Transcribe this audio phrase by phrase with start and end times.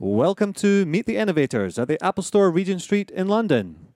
[0.00, 3.88] Welcome to Meet the Innovators at the Apple Store, Regent Street in London.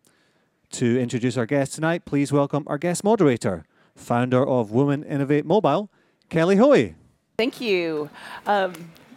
[0.72, 3.64] To introduce our guest tonight, please welcome our guest moderator,
[3.95, 5.93] founder of Women Innovate Mobile,
[6.29, 6.96] Kelly Hoey.
[7.38, 8.11] Thank you.
[8.46, 8.73] Um,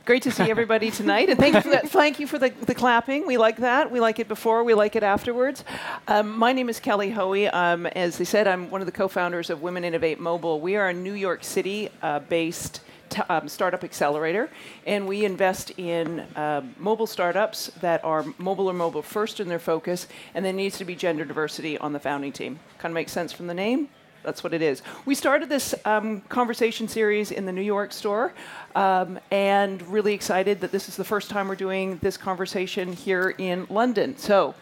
[0.05, 1.89] great to see everybody tonight, and thank you for that.
[1.89, 3.25] Thank you for the, the clapping.
[3.25, 3.89] We like that.
[3.91, 4.63] We like it before.
[4.63, 5.63] We like it afterwards.
[6.07, 7.47] Um, my name is Kelly Hoey.
[7.47, 10.61] Um, as they said, I'm one of the co-founders of Women Innovate Mobile.
[10.61, 12.81] We are a New York City-based.
[13.09, 14.49] T- um, startup accelerator,
[14.87, 19.59] and we invest in um, mobile startups that are mobile or mobile first in their
[19.59, 22.59] focus, and there needs to be gender diversity on the founding team.
[22.79, 23.89] Kind of makes sense from the name.
[24.23, 24.81] That's what it is.
[25.05, 28.33] We started this um, conversation series in the New York store,
[28.73, 33.35] um, and really excited that this is the first time we're doing this conversation here
[33.37, 34.17] in London.
[34.17, 34.55] So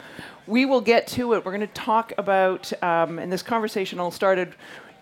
[0.48, 1.46] we will get to it.
[1.46, 4.54] We're going to talk about, um, and this conversation all started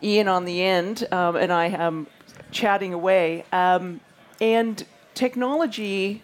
[0.03, 2.05] Ian on the end, um, and I am
[2.51, 3.45] chatting away.
[3.51, 4.01] Um,
[4.39, 6.21] and technology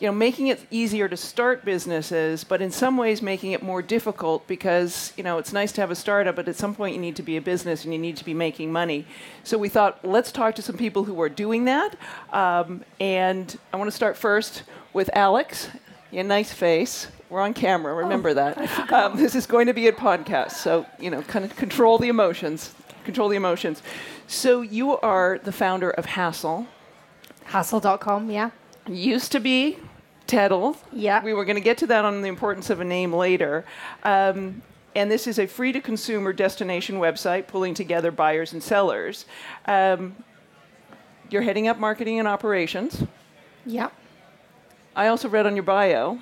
[0.00, 3.82] you know, making it easier to start businesses, but in some ways making it more
[3.82, 7.00] difficult because, you know, it's nice to have a startup, but at some point you
[7.00, 9.04] need to be a business and you need to be making money.
[9.44, 11.96] So we thought, let's talk to some people who are doing that.
[12.32, 14.62] Um, and I want to start first
[14.94, 15.68] with Alex.
[16.10, 17.08] Yeah, nice face.
[17.28, 18.92] We're on camera, remember oh, that.
[18.92, 22.08] Um, this is going to be a podcast, so, you know, kind of control the
[22.08, 22.74] emotions.
[23.04, 23.82] Control the emotions.
[24.26, 26.66] So you are the founder of Hassle.
[27.44, 28.50] Hassle.com, yeah.
[28.88, 29.78] Used to be
[30.26, 30.76] Teddle.
[30.92, 31.24] Yeah.
[31.24, 33.64] We were going to get to that on the importance of a name later.
[34.04, 34.62] Um,
[34.94, 39.24] and this is a free to consumer destination website pulling together buyers and sellers.
[39.66, 40.16] Um,
[41.30, 43.04] you're heading up marketing and operations.
[43.66, 43.90] Yeah.
[44.94, 46.18] I also read on your bio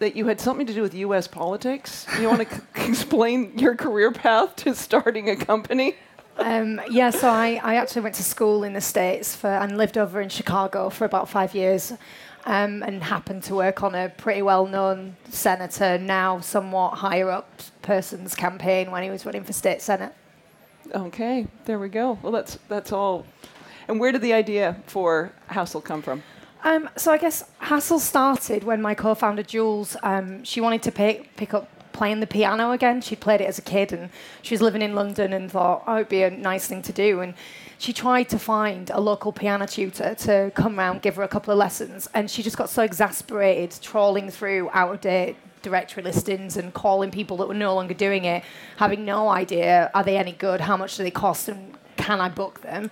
[0.00, 1.26] that you had something to do with U.S.
[1.26, 2.06] politics.
[2.18, 5.96] You want to c- explain your career path to starting a company?
[6.40, 9.98] Um, yeah, so I, I actually went to school in the States for, and lived
[9.98, 11.92] over in Chicago for about five years
[12.46, 17.60] um, and happened to work on a pretty well known senator, now somewhat higher up
[17.82, 20.14] person's campaign when he was running for state senate.
[20.94, 22.18] Okay, there we go.
[22.22, 23.26] Well, that's, that's all.
[23.86, 26.22] And where did the idea for Hassle come from?
[26.64, 31.36] Um, so I guess Hassle started when my co-founder Jules, um, she wanted to pick,
[31.36, 31.68] pick up
[32.00, 33.02] playing the piano again.
[33.02, 34.08] She'd played it as a kid and
[34.40, 37.20] she was living in London and thought, oh, it'd be a nice thing to do.
[37.20, 37.34] And
[37.76, 41.52] she tried to find a local piano tutor to come round, give her a couple
[41.52, 46.56] of lessons, and she just got so exasperated trawling through out of date directory listings
[46.56, 48.44] and calling people that were no longer doing it,
[48.78, 52.30] having no idea are they any good, how much do they cost, and can I
[52.30, 52.90] book them?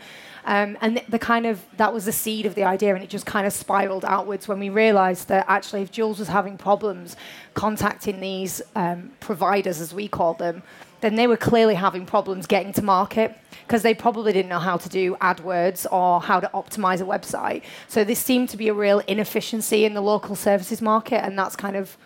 [0.48, 3.26] Um, and the, kind of that was the seed of the idea, and it just
[3.26, 7.16] kind of spiraled outwards when we realised that actually, if Jules was having problems
[7.52, 10.62] contacting these um, providers, as we call them,
[11.02, 14.78] then they were clearly having problems getting to market because they probably didn't know how
[14.78, 17.62] to do AdWords or how to optimize a website.
[17.86, 21.56] So this seemed to be a real inefficiency in the local services market, and that's
[21.56, 21.98] kind of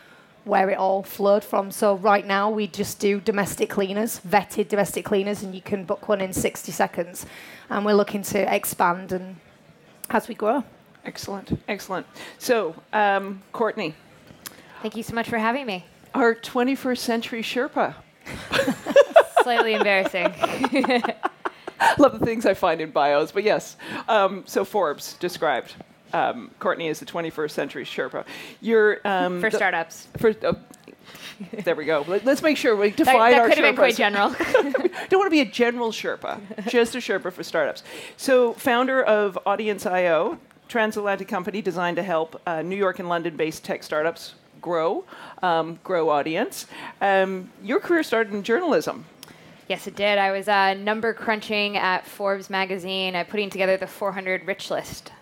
[0.45, 1.71] where it all flowed from.
[1.71, 6.09] So right now we just do domestic cleaners, vetted domestic cleaners, and you can book
[6.09, 7.27] one in 60 seconds.
[7.73, 9.37] And we're looking to expand and
[10.11, 10.63] as we grow.
[11.07, 12.07] Excellent, excellent.
[12.37, 13.95] So, um, Courtney.
[14.83, 15.87] Thank you so much for having me.
[16.15, 17.95] Our 21st century Sherpa.
[19.43, 20.35] Slightly embarrassing.
[21.99, 23.79] Love the things I find in bios, but yes.
[24.07, 25.75] Um, so Forbes described
[26.13, 28.27] um, Courtney as the 21st century Sherpa.
[28.61, 30.09] You're um, for startups.
[30.19, 30.53] For, uh,
[31.65, 32.05] there we go.
[32.07, 34.31] Let, us make sure we define that, that our could have been quite general.
[35.09, 37.83] Don't want to be a general Sherpa, just a Sherpa for startups.
[38.17, 40.39] So, founder of Audience.io,
[40.69, 45.05] transatlantic company designed to help uh, New York and London-based tech startups grow,
[45.43, 46.67] um, grow audience.
[47.01, 49.05] Um, your career started in journalism.
[49.69, 50.19] Yes, it did.
[50.19, 55.13] I was uh, number crunching at Forbes magazine, uh, putting together the 400 rich list.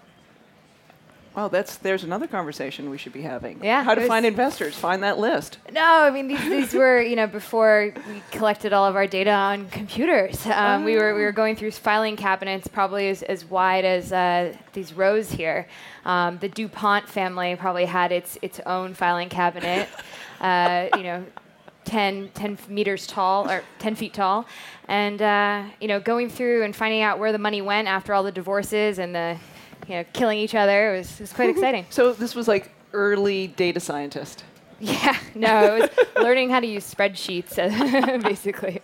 [1.40, 3.64] Well, that's there's another conversation we should be having.
[3.64, 3.82] Yeah.
[3.82, 4.76] How to find investors?
[4.76, 5.56] Find that list.
[5.72, 9.30] No, I mean these, these were you know before we collected all of our data
[9.30, 10.44] on computers.
[10.44, 10.84] Um, oh.
[10.84, 14.92] We were we were going through filing cabinets probably as, as wide as uh, these
[14.92, 15.66] rows here.
[16.04, 19.88] Um, the Dupont family probably had its its own filing cabinet.
[20.42, 21.24] uh, you know.
[21.86, 24.46] 10, 10 meters tall or 10 feet tall
[24.86, 28.22] and uh, you know going through and finding out where the money went after all
[28.22, 29.38] the divorces and the
[29.90, 30.94] you know, killing each other.
[30.94, 31.84] It was, it was quite exciting.
[31.90, 34.44] So this was like early data scientist.
[34.78, 37.56] Yeah, no, it was learning how to use spreadsheets,
[38.22, 38.80] basically.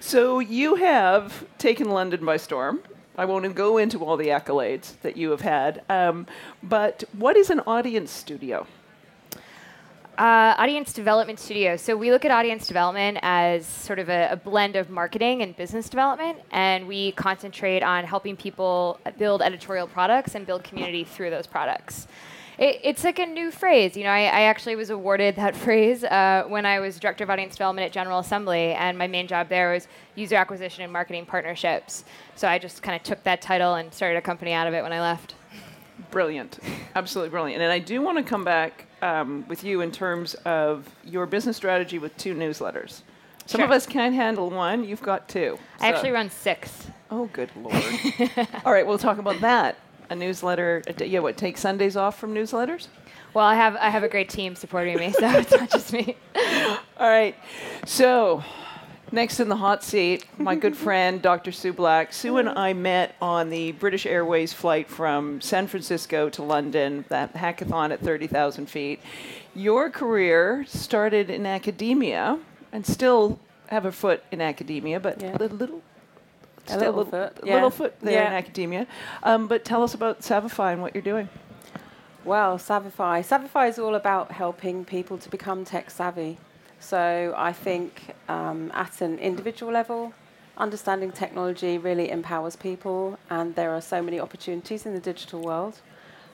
[0.00, 2.80] So you have taken London by storm.
[3.18, 6.26] I won't go into all the accolades that you have had, um,
[6.62, 8.66] but what is an audience studio?
[10.18, 11.76] Uh, audience development studio.
[11.76, 15.54] So we look at audience development as sort of a, a, blend of marketing and
[15.54, 21.28] business development, and we concentrate on helping people build editorial products and build community through
[21.28, 22.06] those products.
[22.58, 23.94] It, it's like a new phrase.
[23.94, 27.28] You know, I, I actually was awarded that phrase uh, when I was director of
[27.28, 31.26] audience development at General Assembly, and my main job there was user acquisition and marketing
[31.26, 32.04] partnerships.
[32.36, 34.82] So I just kind of took that title and started a company out of it
[34.82, 35.34] when I left.
[36.10, 36.58] Brilliant,
[36.94, 37.62] absolutely brilliant.
[37.62, 41.56] And I do want to come back um, with you in terms of your business
[41.56, 43.02] strategy with two newsletters.
[43.46, 44.84] Some of us can't handle one.
[44.84, 45.58] You've got two.
[45.80, 46.88] I actually run six.
[47.10, 47.82] Oh, good lord!
[48.64, 49.76] All right, we'll talk about that.
[50.10, 50.82] A newsletter.
[50.86, 51.36] A day, yeah, what?
[51.36, 52.88] Take Sundays off from newsletters?
[53.34, 56.16] Well, I have I have a great team supporting me, so it's not just me.
[56.98, 57.36] All right.
[57.84, 58.42] So,
[59.12, 61.52] next in the hot seat, my good friend Dr.
[61.52, 62.12] Sue Black.
[62.12, 67.34] Sue and I met on the British Airways flight from San Francisco to London, that
[67.34, 69.00] hackathon at 30,000 feet.
[69.54, 72.38] Your career started in academia
[72.72, 73.38] and still
[73.68, 75.36] have a foot in academia, but Yeah.
[75.36, 75.82] a little,
[76.68, 77.54] A little foot, yeah.
[77.54, 78.86] little foot there in academia.
[79.22, 81.28] Um, but tell us about Savvify and what you're doing.
[82.24, 83.20] Well, Savvify.
[83.24, 86.38] Savvify is all about helping people to become tech savvy.
[86.80, 90.12] So I think um, at an individual level,
[90.56, 95.80] understanding technology really empowers people, and there are so many opportunities in the digital world.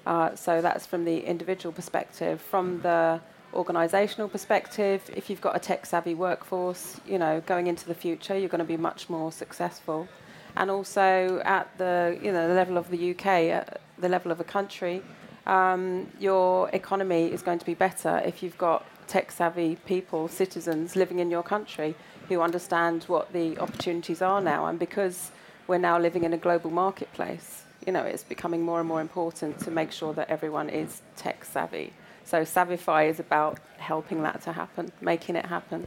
[0.07, 2.41] Uh, so that's from the individual perspective.
[2.41, 3.21] From the
[3.55, 8.37] organizational perspective, if you've got a tech savvy workforce, you know, going into the future,
[8.37, 10.09] you're going to be much more successful.
[10.57, 14.41] And also at the, you know, the level of the UK, at the level of
[14.41, 15.03] a country,
[15.47, 20.97] um, your economy is going to be better if you've got tech savvy people, citizens
[20.97, 21.95] living in your country
[22.31, 24.65] who understand what the opportunities are now.
[24.65, 25.31] And because
[25.67, 29.61] we're now living in a global marketplace, you know, it's becoming more and more important
[29.61, 31.93] to make sure that everyone is tech savvy.
[32.25, 35.87] So Savvify is about helping that to happen, making it happen.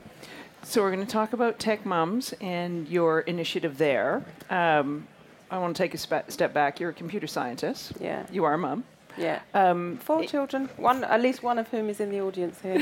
[0.62, 4.24] So we're going to talk about Tech Mums and your initiative there.
[4.52, 5.08] Um,
[5.50, 6.80] I want to take a spe- step back.
[6.80, 7.94] You're a computer scientist.
[8.00, 8.84] Yeah, You are a mum.
[9.18, 9.40] Yeah.
[9.54, 12.80] Um, Four it- children, one at least one of whom is in the audience here.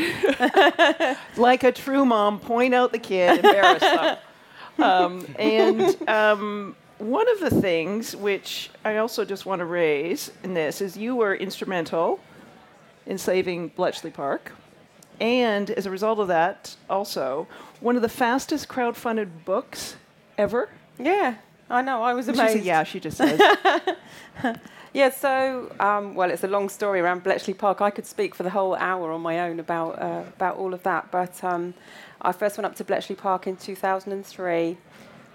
[1.37, 4.17] like a true mom, point out the kid, embarrass them.
[4.79, 10.55] Um, and um, one of the things which I also just want to raise in
[10.55, 12.19] this is you were instrumental
[13.05, 14.51] in saving Bletchley Park.
[15.21, 17.47] And as a result of that, also,
[17.81, 19.95] one of the fastest crowdfunded books
[20.39, 20.69] ever.
[20.97, 21.35] yeah,
[21.69, 22.01] I know.
[22.01, 22.53] I was She amazed.
[22.53, 23.39] said, yeah, she just says.
[24.93, 27.81] Yeah, so um, well, it's a long story around Bletchley Park.
[27.81, 30.83] I could speak for the whole hour on my own about uh, about all of
[30.83, 31.09] that.
[31.09, 31.73] But um,
[32.21, 34.77] I first went up to Bletchley Park in 2003.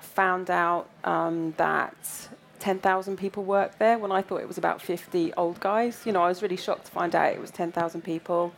[0.00, 2.28] Found out um, that
[2.60, 6.02] 10,000 people worked there when I thought it was about 50 old guys.
[6.06, 8.52] You know, I was really shocked to find out it was 10,000 people.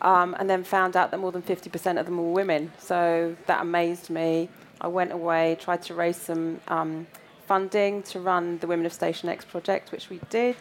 [0.00, 2.72] Um, and then found out that more than 50% of them were women.
[2.78, 4.50] So that amazed me.
[4.80, 7.06] I went away, tried to raise some um,
[7.46, 10.56] funding to run the Women of Station X project, which we did.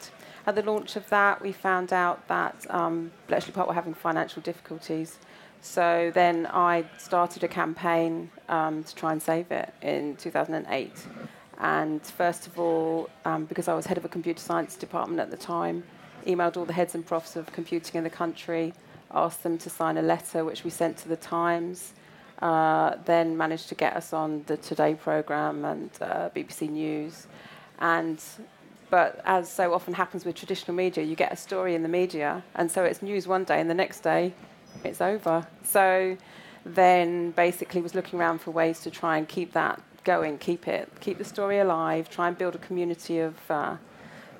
[0.46, 4.42] At the launch of that, we found out that um, Bletchley Park were having financial
[4.42, 5.18] difficulties.
[5.62, 10.92] So then I started a campaign um, to try and save it in 2008.
[11.60, 15.32] And first of all, um, because I was head of a computer science department at
[15.32, 15.84] the time,
[16.26, 18.74] emailed all the heads and profs of computing in the country,
[19.12, 21.94] asked them to sign a letter, which we sent to the Times.
[22.44, 27.28] Uh, then managed to get us on the Today program and uh, BBC News.
[27.80, 28.22] And
[28.90, 32.44] but as so often happens with traditional media, you get a story in the media,
[32.56, 34.34] and so it's news one day, and the next day,
[34.84, 35.48] it's over.
[35.64, 36.18] So
[36.66, 40.92] then basically was looking around for ways to try and keep that going, keep it,
[41.00, 43.78] keep the story alive, try and build a community of uh,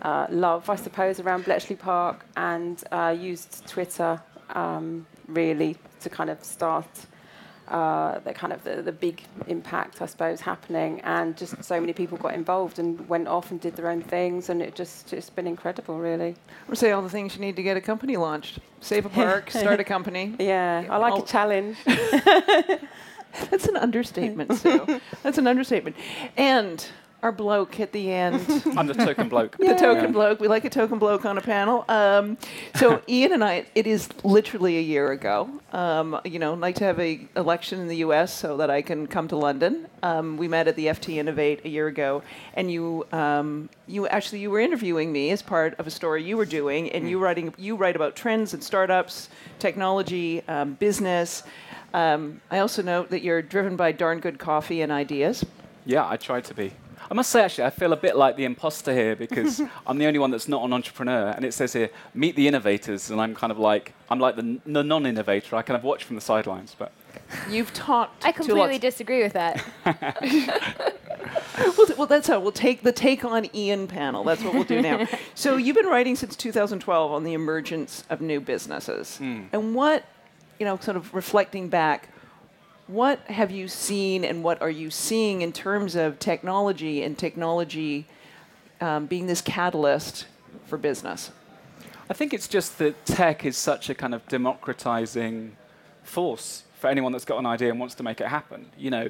[0.02, 6.30] uh, love, I suppose, around Bletchley Park, and uh, used Twitter um, really to kind
[6.30, 6.90] of start
[7.74, 11.92] uh, the kind of the, the big impact, I suppose, happening, and just so many
[11.92, 15.32] people got involved and went off and did their own things, and it just it's
[15.32, 16.36] been incredible, really.
[16.70, 18.60] or say all the things you need to get a company launched.
[18.80, 20.36] Save a park, start a company.
[20.40, 21.78] Yeah, I like a challenge.
[23.50, 25.02] That's an understatement, Sue.
[25.24, 25.96] That's an understatement.
[26.38, 26.86] And
[27.24, 28.36] our bloke at the end,
[28.78, 29.58] I'm the token bloke.
[29.58, 30.42] the token bloke.
[30.42, 31.86] We like a token bloke on a panel.
[31.88, 32.38] Um,
[32.76, 35.50] so Ian and I, it is literally a year ago.
[35.72, 38.34] Um, you know, like to have a election in the U.S.
[38.34, 39.88] so that I can come to London.
[40.04, 42.24] Um, we met at the FT Innovate a year ago,
[42.56, 46.36] and you, um, you actually you were interviewing me as part of a story you
[46.36, 51.44] were doing, and you writing you write about trends and startups, technology, um, business.
[51.94, 55.46] Um, I also note that you're driven by darn good coffee and ideas.
[55.86, 56.74] Yeah, I try to be.
[57.10, 60.06] I must say, actually, I feel a bit like the imposter here because I'm the
[60.06, 61.30] only one that's not an entrepreneur.
[61.30, 63.10] And it says here, meet the innovators.
[63.10, 65.56] And I'm kind of like, I'm like the, n- the non innovator.
[65.56, 66.76] I kind of watch from the sidelines.
[66.78, 66.92] But
[67.50, 69.64] You've talked I to completely lots disagree with that.
[71.78, 74.24] well, well, that's how we'll take the take on Ian panel.
[74.24, 75.08] That's what we'll do now.
[75.36, 79.44] so you've been writing since 2012 on the emergence of new businesses, hmm.
[79.52, 80.06] and what,
[80.60, 82.10] you know, sort of reflecting back,
[82.94, 88.06] what have you seen and what are you seeing in terms of technology and technology
[88.82, 90.28] um, being this catalyst
[90.68, 91.32] for business?
[92.08, 95.58] I think it's just that tech is such a kind of democratizing
[96.04, 98.68] force for anyone that's got an idea and wants to make it happen.
[98.78, 99.10] You know,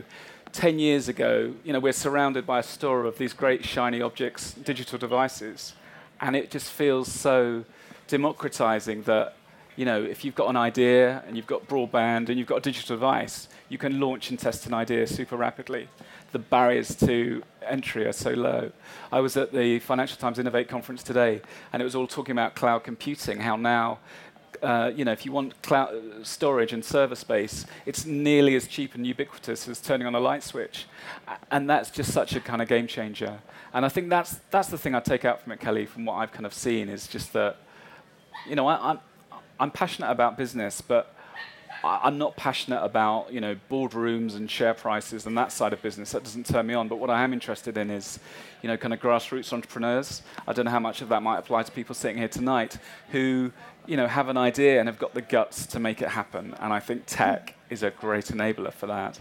[0.54, 4.54] 10 years ago, you know, we're surrounded by a store of these great shiny objects,
[4.54, 5.74] digital devices,
[6.22, 7.66] and it just feels so
[8.08, 9.36] democratizing that,
[9.76, 12.62] you know, if you've got an idea and you've got broadband and you've got a
[12.62, 15.88] digital device, you can launch and test an idea super rapidly.
[16.32, 18.72] The barriers to entry are so low.
[19.12, 21.42] I was at the Financial Times Innovate conference today,
[21.72, 24.00] and it was all talking about cloud computing, how now
[24.64, 25.94] uh, you know, if you want cloud
[26.24, 30.42] storage and server space, it's nearly as cheap and ubiquitous as turning on a light
[30.42, 30.86] switch,
[31.52, 33.40] and that's just such a kind of game changer.
[33.74, 36.14] And I think that's that's the thing I take out from it, Kelly, from what
[36.14, 37.58] I've kind of seen is just that,
[38.48, 39.00] you know, I, I'm
[39.60, 41.14] I'm passionate about business, but
[41.84, 46.12] I'm not passionate about you know boardrooms and share prices and that side of business.
[46.14, 46.88] That doesn't turn me on.
[46.88, 48.20] But what I am interested in is,
[48.62, 50.22] you know, kind of grassroots entrepreneurs.
[50.48, 52.78] I don't know how much of that might apply to people sitting here tonight
[53.12, 53.52] who
[53.86, 56.56] you know have an idea and have got the guts to make it happen.
[56.60, 59.20] And I think tech is a great enabler for that.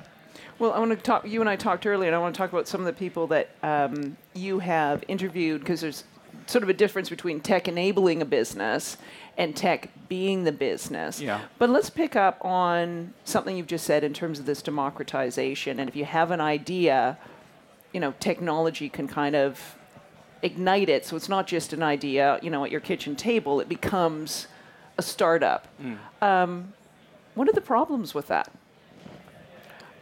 [0.58, 1.26] Well, I want to talk.
[1.26, 3.26] You and I talked earlier, and I want to talk about some of the people
[3.28, 6.04] that um, you have interviewed because there's
[6.46, 8.96] sort of a difference between tech enabling a business
[9.38, 11.20] and tech being the business.
[11.20, 11.40] Yeah.
[11.58, 15.80] But let's pick up on something you've just said in terms of this democratization.
[15.80, 17.18] And if you have an idea,
[17.92, 19.76] you know, technology can kind of
[20.42, 21.06] ignite it.
[21.06, 23.60] So it's not just an idea, you know, at your kitchen table.
[23.60, 24.48] It becomes
[24.98, 25.68] a startup.
[26.20, 26.74] Um,
[27.34, 28.50] what are the problems with that?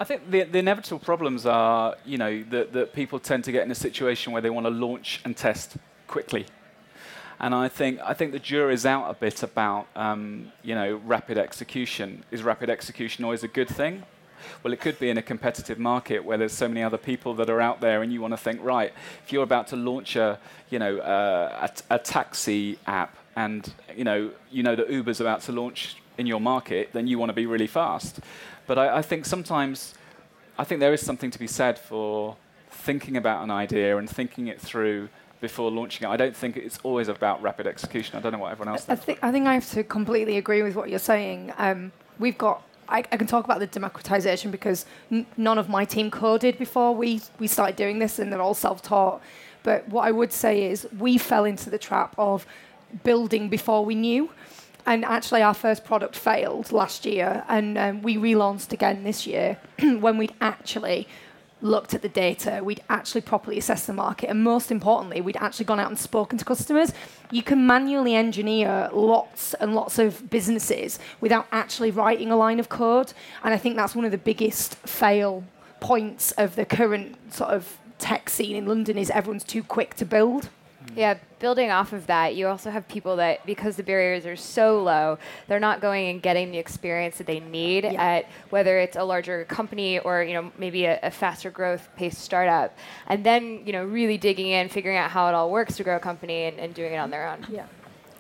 [0.01, 3.65] I think the, the inevitable problems are, you know, that, that people tend to get
[3.65, 5.77] in a situation where they want to launch and test
[6.11, 6.45] quickly.
[7.39, 11.39] And I think I think the jury's out a bit about um, you know rapid
[11.39, 12.23] execution.
[12.31, 14.03] Is rapid execution always a good thing?
[14.63, 17.49] Well, it could be in a competitive market where there's so many other people that
[17.49, 18.93] are out there, and you want to think, right,
[19.25, 20.39] if you're about to launch a
[20.69, 25.41] you know uh, a, a taxi app, and you know you know that Uber's about
[25.43, 28.21] to launch in your market, then you want to be really fast.
[28.67, 29.95] But I, I think sometimes
[30.59, 32.37] I think there is something to be said for
[32.71, 35.09] thinking about an idea and thinking it through
[35.41, 36.11] before launching it.
[36.11, 38.17] I don't think it's always about rapid execution.
[38.17, 39.05] I don't know what everyone else I thinks.
[39.05, 41.53] think I think I have to completely agree with what you're saying.
[41.59, 42.63] Um, we've got.
[42.89, 46.95] I, I can talk about the democratization because n- none of my team coded before
[46.95, 49.23] we we started doing this, and they're all self-taught.
[49.63, 52.47] But what I would say is we fell into the trap of
[53.05, 54.31] building before we knew.
[54.87, 59.59] And actually, our first product failed last year, and um, we relaunched again this year
[59.79, 61.07] when we'd actually
[61.63, 65.65] looked at the data, we'd actually properly assessed the market, and most importantly, we'd actually
[65.67, 66.93] gone out and spoken to customers.
[67.31, 72.69] You can manually engineer lots and lots of businesses without actually writing a line of
[72.69, 73.13] code,
[73.45, 75.45] and I think that's one of the biggest fail
[75.81, 80.05] points of the current sort of tech scene in London is everyone's too quick to
[80.05, 80.49] build.
[80.97, 84.83] Yeah, building off of that, you also have people that, because the barriers are so
[84.83, 88.03] low, they're not going and getting the experience that they need Yeah.
[88.03, 92.19] at whether it's a larger company or you know maybe a, a faster growth paced
[92.21, 95.85] startup, and then you know really digging in, figuring out how it all works to
[95.85, 97.47] grow a company and, and doing it on their own.
[97.49, 97.67] Yeah.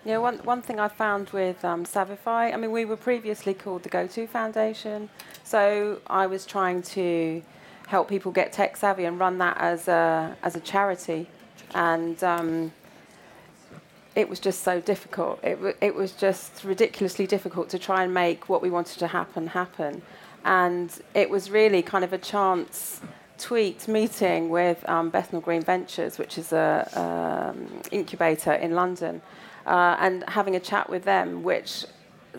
[0.02, 3.82] Yeah, one, one thing I found with um, Savvify, I mean, we were previously called
[3.82, 5.10] the Go-To Foundation,
[5.44, 7.42] so I was trying to
[7.86, 11.28] help people get tech savvy and run that as a, as a charity.
[11.74, 12.72] And um,
[14.14, 15.40] it was just so difficult.
[15.42, 19.06] It, w- it was just ridiculously difficult to try and make what we wanted to
[19.06, 20.02] happen happen.
[20.44, 23.00] And it was really kind of a chance
[23.38, 29.22] tweet meeting with um, Bethnal Green Ventures, which is an um, incubator in London,
[29.66, 31.86] uh, and having a chat with them, which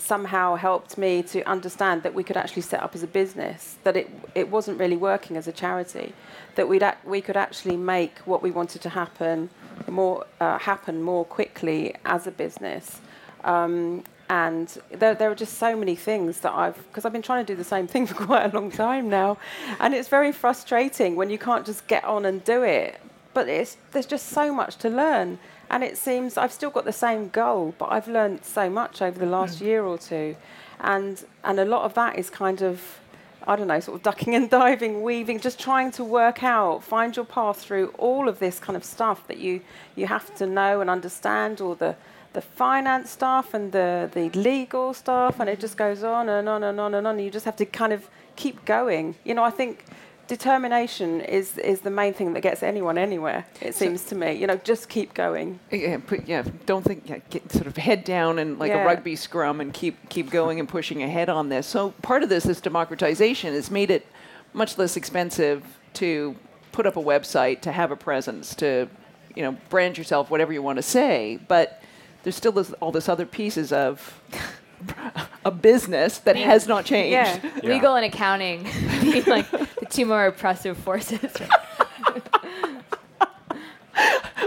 [0.01, 3.95] somehow helped me to understand that we could actually set up as a business, that
[3.95, 6.13] it it wasn't really working as a charity,
[6.55, 9.49] that we'd ac- we could actually make what we wanted to happen
[9.87, 12.99] more uh, happen more quickly as a business.
[13.43, 17.45] Um, and there, there are just so many things that I've, because I've been trying
[17.45, 19.37] to do the same thing for quite a long time now,
[19.79, 22.99] and it's very frustrating when you can't just get on and do it.
[23.33, 25.39] But there's just so much to learn,
[25.71, 29.17] and it seems I've still got the same goal, but I've learned so much over
[29.17, 29.65] the last mm.
[29.65, 30.35] year or two,
[30.79, 33.01] and and a lot of that is kind of
[33.47, 37.15] I don't know, sort of ducking and diving, weaving, just trying to work out, find
[37.15, 39.61] your path through all of this kind of stuff that you,
[39.95, 41.95] you have to know and understand, all the,
[42.33, 46.63] the finance stuff and the, the legal stuff, and it just goes on and on
[46.63, 47.15] and on and on.
[47.15, 49.15] And you just have to kind of keep going.
[49.23, 49.85] You know, I think
[50.31, 53.45] determination is is the main thing that gets anyone anywhere.
[53.59, 54.31] It seems to me.
[54.31, 55.59] You know, just keep going.
[55.69, 58.83] Yeah, put, yeah, don't think, yeah, get sort of head down and like Yeah.
[58.83, 61.67] a rugby scrum and keep keep going and pushing ahead on this.
[61.67, 64.05] So part of this, this democratization, has made it
[64.53, 65.63] much less expensive
[65.95, 66.37] to
[66.71, 68.87] put up a website, to have a presence, to
[69.35, 71.39] you know brand yourself, whatever you want to say.
[71.49, 71.83] But
[72.23, 74.21] there's still this, all this other pieces of
[75.45, 77.11] a business that has not changed.
[77.11, 77.39] Yeah.
[77.63, 77.69] Yeah.
[77.73, 78.63] Legal and accounting
[79.01, 81.31] being like the two more oppressive forces.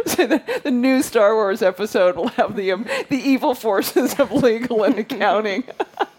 [0.06, 4.30] So the, the new Star Wars episode will have the um, the evil forces of
[4.30, 5.64] legal and accounting.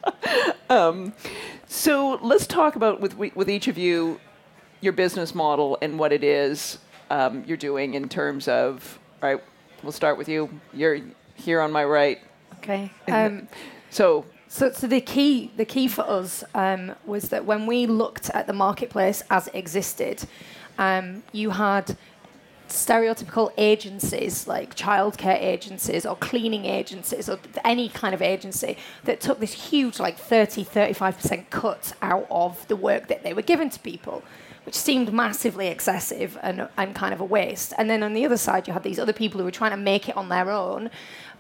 [0.70, 1.14] um,
[1.68, 4.20] so let's talk about with with each of you
[4.82, 6.78] your business model and what it is
[7.10, 9.00] um, you're doing in terms of.
[9.24, 9.44] All right,
[9.82, 10.50] we'll start with you.
[10.74, 11.00] You're
[11.36, 12.20] here on my right.
[12.58, 12.92] Okay.
[13.08, 13.48] Um,
[13.92, 18.30] So So, so the key, the key for us um, was that when we looked
[18.30, 20.24] at the marketplace as it existed,
[20.78, 21.98] um, you had
[22.70, 29.42] stereotypical agencies like childcare agencies or cleaning agencies or any kind of agency that took
[29.42, 33.80] this huge like 30 35% cut out of the work that they were given to
[33.82, 34.24] people
[34.66, 37.72] which seemed massively excessive and, and kind of a waste.
[37.78, 39.78] And then on the other side you had these other people who were trying to
[39.78, 40.90] make it on their own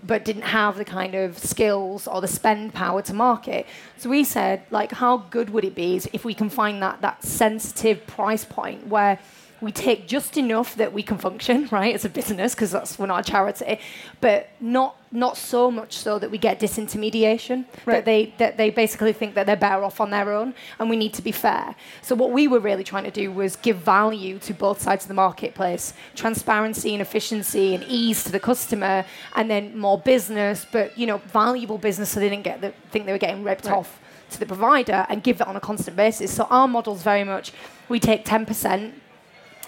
[0.03, 3.65] but didn't have the kind of skills or the spend power to market.
[3.97, 7.23] So we said, like, how good would it be if we can find that that
[7.23, 9.19] sensitive price point where
[9.61, 13.05] we take just enough that we can function, right, as a business, because that's we're
[13.07, 13.79] not a charity,
[14.21, 17.63] but not not so much so that we get disintermediation.
[17.85, 17.95] Right.
[17.95, 20.95] That they that they basically think that they're better off on their own, and we
[20.97, 21.75] need to be fair.
[22.01, 25.07] So what we were really trying to do was give value to both sides of
[25.07, 30.97] the marketplace, transparency and efficiency and ease to the customer, and then more business, but
[30.97, 33.77] you know, valuable business, so they didn't get the think they were getting ripped Right.
[33.77, 33.99] off
[34.31, 36.33] to the provider, and give it on a constant basis.
[36.33, 37.53] So our model's very much
[37.87, 38.95] we take ten percent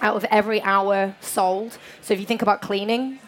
[0.01, 1.77] out of every hour sold.
[2.01, 3.19] So if you think about cleaning,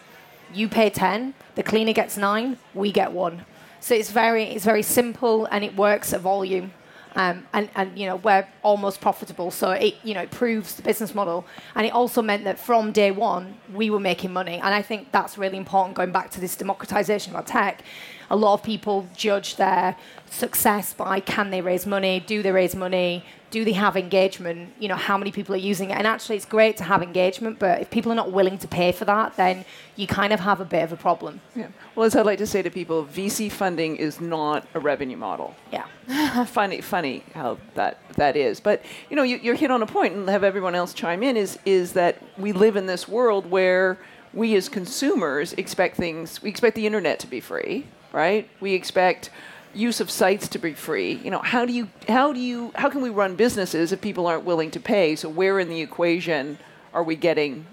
[0.53, 3.45] you pay 10, the cleaner gets 9, we get 1.
[3.79, 6.73] So it's very it's very simple and it works at volume.
[7.15, 10.83] Um, and, and you know we're almost profitable, so it you know it proves the
[10.83, 14.75] business model, and it also meant that from day one we were making money, and
[14.75, 15.95] I think that's really important.
[15.95, 17.81] Going back to this democratization of our tech,
[18.29, 19.95] a lot of people judge their
[20.29, 24.87] success by can they raise money, do they raise money, do they have engagement, you
[24.87, 27.81] know how many people are using it, and actually it's great to have engagement, but
[27.81, 29.65] if people are not willing to pay for that, then
[29.95, 31.41] you kind of have a bit of a problem.
[31.55, 31.67] yeah.
[31.95, 35.55] well, as I like to say to people, VC funding is not a revenue model.
[35.71, 35.85] Yeah.
[36.45, 38.59] funny, funny how that that is.
[38.59, 41.37] But you know, you, you're hit on a point, and have everyone else chime in.
[41.37, 43.97] Is is that we live in this world where
[44.33, 46.41] we as consumers expect things.
[46.41, 48.49] We expect the internet to be free, right?
[48.59, 49.29] We expect
[49.73, 51.13] use of sites to be free.
[51.23, 54.27] You know, how do you how do you how can we run businesses if people
[54.27, 55.15] aren't willing to pay?
[55.15, 56.57] So where in the equation
[56.93, 57.65] are we getting?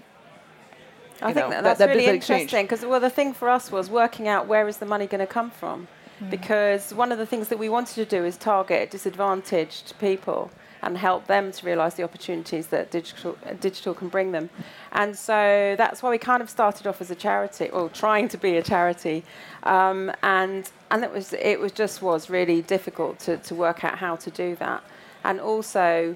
[1.21, 2.41] I think know, that, that- that's that really of exchange.
[2.41, 5.19] interesting because well, the thing for us was working out where is the money going
[5.19, 5.87] to come from,
[6.19, 6.29] hmm.
[6.29, 10.97] because one of the things that we wanted to do is target disadvantaged people and
[10.97, 14.49] help them to realise the opportunities that digital uh, digital can bring them,
[14.91, 18.37] and so that's why we kind of started off as a charity or trying to
[18.37, 19.23] be a charity,
[19.63, 23.97] um, and and it was it was just was really difficult to to work out
[23.97, 24.83] how to do that,
[25.23, 26.15] and also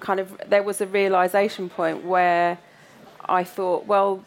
[0.00, 2.58] kind of there was a realization point where
[3.28, 4.24] I thought, well,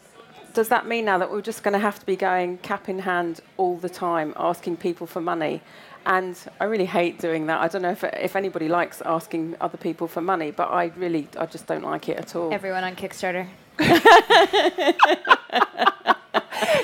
[0.54, 3.00] does that mean now that we're just going to have to be going cap in
[3.00, 5.60] hand all the time, asking people for money?
[6.06, 7.60] And I really hate doing that.
[7.60, 11.26] I don't know if, if anybody likes asking other people for money, but I really,
[11.36, 12.54] I just don't like it at all.
[12.54, 13.48] Everyone on Kickstarter.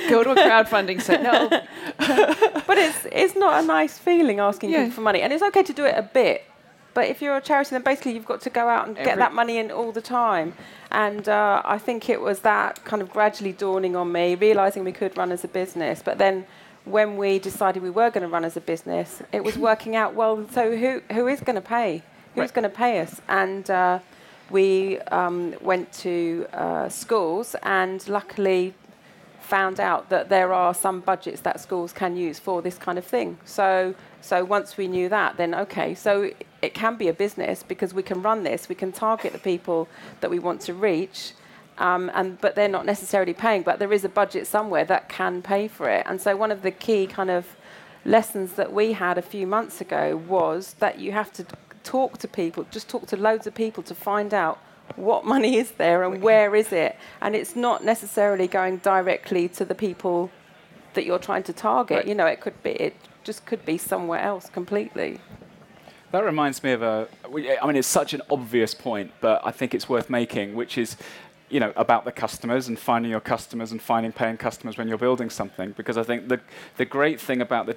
[0.09, 1.23] Go to a crowdfunding site.
[1.23, 1.49] No,
[2.67, 4.79] but it's it's not a nice feeling asking Yeah.
[4.81, 6.45] people for money, and it's okay to do it a bit.
[6.95, 9.33] But if you're a charity, then basically you've got to go out and get that
[9.33, 10.53] money in all the time.
[10.91, 14.93] And uh, I think it was that kind of gradually dawning on me, realizing we
[14.93, 16.03] could run as a business.
[16.05, 16.45] But then
[16.85, 20.15] when we decided we were going to run as a business, it was working out
[20.15, 20.47] well.
[20.51, 22.03] So who who is going to pay?
[22.35, 22.55] Who's Right.
[22.55, 23.21] going to pay us?
[23.29, 23.99] And uh,
[24.51, 28.75] we um, went to uh, schools, and luckily
[29.41, 33.05] found out that there are some budgets that schools can use for this kind of
[33.05, 33.37] thing.
[33.45, 36.31] So, so once we knew that, then okay, so
[36.63, 39.89] it can be a business because we can run this, we can target the people
[40.21, 41.33] that we want to reach,
[41.83, 45.43] um, and but they're not necessarily paying, but there is a budget somewhere that can
[45.43, 46.07] pay for it.
[46.07, 47.57] And so one of the key kind of
[48.05, 51.45] lessons that we had a few months ago was that you have to
[51.83, 54.61] talk to people, just talk to loads of people to find out
[54.95, 56.97] what money is there and where is it.
[57.21, 60.31] And it's not necessarily going directly to the people
[60.95, 61.97] that you're trying to target.
[61.99, 62.07] Right.
[62.07, 65.19] You know, it could be, it just could be somewhere else completely.
[66.13, 67.09] That reminds me of a.
[67.25, 70.97] I mean, it's such an obvious point, but I think it's worth making, which is,
[71.53, 74.97] you know, about the customers and finding your customers and finding paying customers when you're
[74.97, 75.73] building something.
[75.73, 76.41] Because I think the
[76.79, 77.75] the great thing about the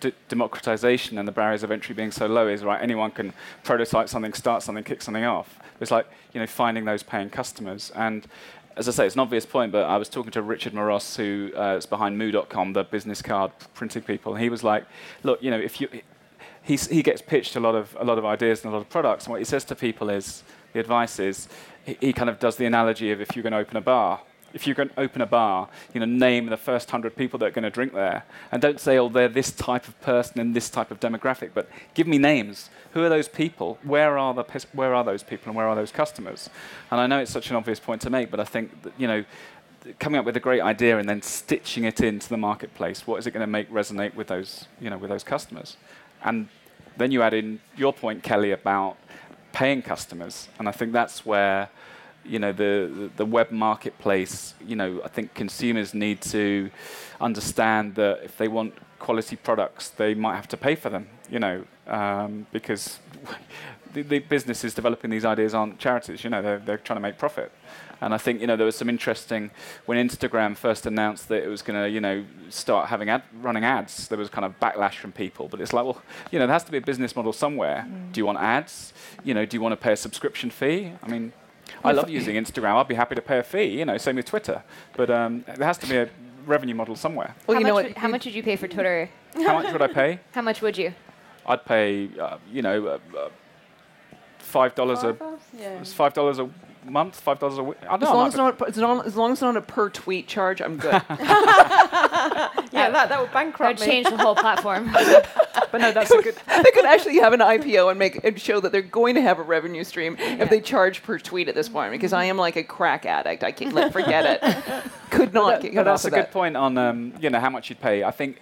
[0.00, 2.80] d- democratization and the barriers of entry being so low is right.
[2.80, 3.32] Anyone can
[3.64, 5.58] prototype something, start something, kick something off.
[5.80, 8.26] It's like you know finding those paying customers and.
[8.74, 11.52] As I say, it's an obvious point, but I was talking to Richard Moross, who
[11.54, 14.34] uh, is behind Moo.com, the business card printing people.
[14.36, 14.86] He was like,
[15.22, 15.88] "Look, you know, if you
[16.62, 18.88] he's, he gets pitched a lot of a lot of ideas and a lot of
[18.88, 19.24] products.
[19.24, 21.48] And what he says to people is the advice is
[21.84, 24.20] he, kind of does the analogy of if you're going to open a bar.
[24.54, 27.46] If you're going to open a bar, you know, name the first hundred people that
[27.46, 30.52] are going to drink there, and don't say, "Oh, they're this type of person in
[30.52, 32.68] this type of demographic." But give me names.
[32.92, 33.78] Who are those people?
[33.82, 36.50] Where are the where are those people, and where are those customers?
[36.90, 39.06] And I know it's such an obvious point to make, but I think that, you
[39.06, 39.24] know,
[39.98, 43.06] coming up with a great idea and then stitching it into the marketplace.
[43.06, 45.76] What is it going to make resonate with those, you know, with those customers?
[46.24, 46.48] And
[46.96, 48.96] then you add in your point, Kelly, about
[49.52, 51.68] paying customers, and I think that's where,
[52.24, 54.54] you know, the the, web marketplace.
[54.66, 56.70] You know, I think consumers need to
[57.20, 61.08] understand that if they want quality products, they might have to pay for them.
[61.30, 62.98] You know, um, because
[63.92, 66.24] the, the businesses developing these ideas aren't charities.
[66.24, 67.52] You know, they're they're trying to make profit.
[68.02, 69.52] And I think you know there was some interesting
[69.86, 73.64] when Instagram first announced that it was going to you know start having ad, running
[73.64, 74.08] ads.
[74.08, 76.64] There was kind of backlash from people, but it's like well you know there has
[76.64, 77.86] to be a business model somewhere.
[78.10, 78.92] Do you want ads?
[79.22, 80.92] You know, do you want to pay a subscription fee?
[81.00, 81.32] I mean,
[81.84, 82.74] I love using Instagram.
[82.74, 83.78] I'd be happy to pay a fee.
[83.78, 84.64] You know, same with Twitter.
[84.96, 86.08] But um, there has to be a
[86.44, 87.36] revenue model somewhere.
[87.46, 87.88] Well, how, you know much what?
[87.90, 89.08] would, how much would you pay for Twitter?
[89.36, 90.18] How much would I pay?
[90.32, 90.92] How much would you?
[91.46, 93.28] I'd pay uh, you know uh, uh,
[94.38, 95.16] five dollars a
[95.56, 95.82] Yeah.
[95.84, 96.50] five dollars a
[96.84, 97.78] month, five dollars a week.
[97.82, 98.14] I don't As know.
[98.14, 100.76] long as, not, as, long, as long as it's not a per tweet charge, I'm
[100.76, 101.02] good.
[102.72, 103.92] Yeah, that, that would That bankrupt would me.
[103.92, 104.90] change the whole platform.
[104.92, 106.34] but no, that's a good.
[106.46, 109.38] they could actually have an IPO and make and show that they're going to have
[109.38, 111.92] a revenue stream if they charge per tweet at this point.
[111.92, 113.44] Because I am like a crack addict.
[113.44, 114.84] I can't let forget it.
[115.10, 116.32] Could not But, get but off that's a of good that.
[116.32, 118.02] point on um, you know how much you'd pay.
[118.04, 118.40] I think.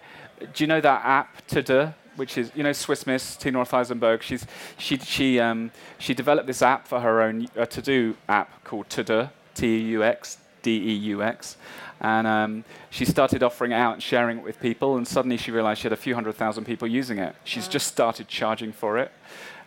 [0.54, 1.92] Do you know that app TeuxDeux?
[2.20, 4.22] Which is you know Swiss Miss Tina Eisenberg.
[4.22, 8.62] She's she she um, she developed this app for her own uh, to do app
[8.62, 11.56] called TeuxDeux T E U X D E U X.
[12.02, 15.50] And um, she started offering it out and sharing it with people, and suddenly she
[15.50, 17.34] realized she had a few hundred thousand people using it.
[17.44, 19.12] She's just started charging for it,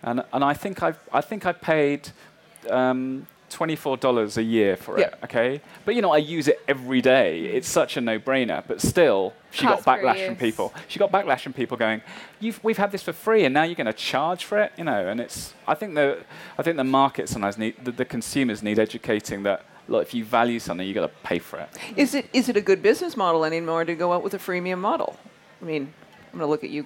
[0.04, 2.10] and and I think I've I think I paid
[2.70, 5.08] um, twenty-four dollars a year for Yeah.
[5.08, 5.20] it.
[5.26, 7.46] Okay, but you know I use it every day.
[7.46, 8.64] It's such a no-brainer.
[8.68, 10.74] But still, she got backlash from people.
[10.88, 12.02] She got backlash from people going,
[12.40, 14.84] You've, "We've had this for free, and now you're going to charge for it." You
[14.84, 15.54] know, and it's.
[15.68, 16.24] I think the
[16.58, 19.64] I think the market sometimes need the, the consumers need educating that.
[19.88, 21.70] Look, if you value something, you've got to pay for it.
[21.98, 24.80] Is it is it a good business model anymore to go out with a freemium
[24.80, 25.18] model?
[25.62, 25.94] I mean,
[26.32, 26.86] I'm going to look at you,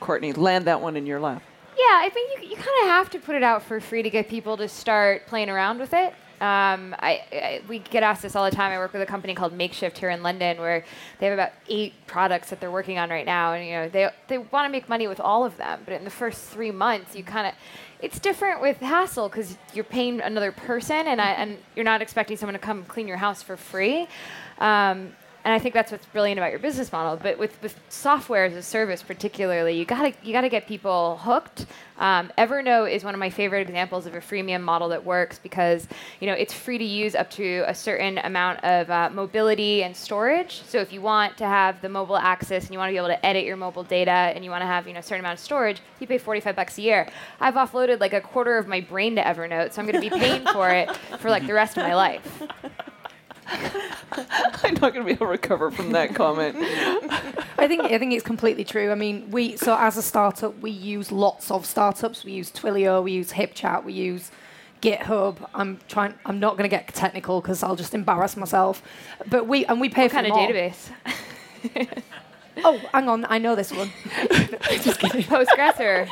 [0.00, 0.32] Courtney.
[0.32, 1.42] Land that one in your lap.
[1.76, 4.08] Yeah, I think you, you kind of have to put it out for free to
[4.08, 6.14] get people to start playing around with it.
[6.40, 8.70] Um, I, I, we get asked this all the time.
[8.70, 10.84] I work with a company called Makeshift here in London, where
[11.18, 14.10] they have about eight products that they're working on right now, and you know they
[14.28, 15.80] they want to make money with all of them.
[15.86, 17.54] But in the first three months, you kind of
[18.00, 22.36] it's different with hassle because you're paying another person, and I, and you're not expecting
[22.36, 24.06] someone to come clean your house for free.
[24.58, 25.12] Um,
[25.46, 27.16] and I think that's what's brilliant about your business model.
[27.16, 31.66] But with, with software as a service, particularly, you gotta you gotta get people hooked.
[31.98, 35.86] Um, Evernote is one of my favorite examples of a freemium model that works because
[36.18, 39.96] you know it's free to use up to a certain amount of uh, mobility and
[39.96, 40.62] storage.
[40.62, 43.14] So if you want to have the mobile access and you want to be able
[43.14, 45.38] to edit your mobile data and you want to have you know a certain amount
[45.38, 47.08] of storage, you pay 45 bucks a year.
[47.38, 50.18] I've offloaded like a quarter of my brain to Evernote, so I'm going to be
[50.18, 52.42] paying for it for like the rest of my life.
[54.62, 56.56] I'm not going to be able to recover from that comment.
[57.58, 58.90] I think I think it's completely true.
[58.90, 62.24] I mean, we so as a startup, we use lots of startups.
[62.24, 64.30] We use Twilio, we use HipChat, we use
[64.82, 65.48] GitHub.
[65.54, 66.14] I'm trying.
[66.24, 68.82] I'm not going to get technical because I'll just embarrass myself.
[69.28, 71.96] But we and we pay What for kind of them database?
[72.64, 73.88] Oh, hang on, I know this one.
[74.14, 76.08] Postgres or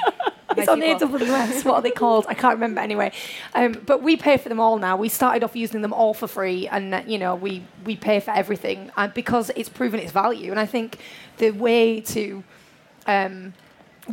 [0.58, 1.18] It's on MySQL?
[1.18, 1.64] AWS.
[1.64, 2.26] What are they called?
[2.28, 3.12] I can't remember anyway.
[3.54, 4.96] Um, but we pay for them all now.
[4.96, 8.20] We started off using them all for free, and uh, you know we we pay
[8.20, 10.50] for everything uh, because it's proven its value.
[10.50, 10.98] And I think
[11.38, 12.44] the way to
[13.06, 13.54] um,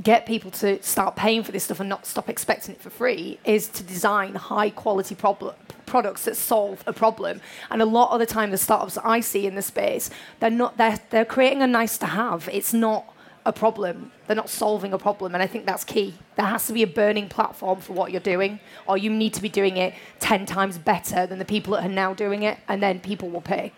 [0.01, 3.39] get people to start paying for this stuff and not stop expecting it for free
[3.43, 5.55] is to design high quality problem
[5.91, 7.41] products that solve a problem.
[7.69, 10.77] And a lot of the time, the startups I see in the space, they're not
[10.77, 12.49] they're they're creating a nice to have.
[12.51, 13.10] It's not
[13.45, 14.11] a problem.
[14.27, 16.15] They're not solving a problem, and I think that's key.
[16.35, 19.41] There has to be a burning platform for what you're doing, or you need to
[19.41, 22.81] be doing it ten times better than the people that are now doing it, and
[22.81, 23.73] then people will pay.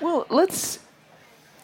[0.00, 0.80] Well, let's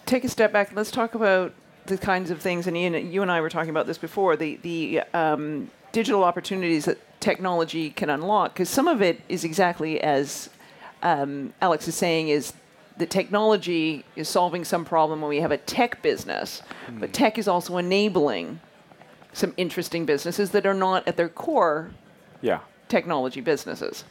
[0.07, 0.73] take a step back.
[0.75, 1.53] Let's talk about
[1.87, 4.37] the kinds of things, and Ian, you and I were talking about this before.
[4.37, 8.55] The the um, digital opportunities that technology can unlock.
[8.55, 10.51] Because some of it is exactly as
[11.03, 12.53] um, Alex is saying is
[12.99, 16.63] the technology is solving some problem when we have a tech business,
[16.99, 18.61] but tech is also enabling
[19.33, 21.91] some interesting businesses that are not at their core
[22.43, 22.61] Yeah.
[22.89, 24.05] technology businesses.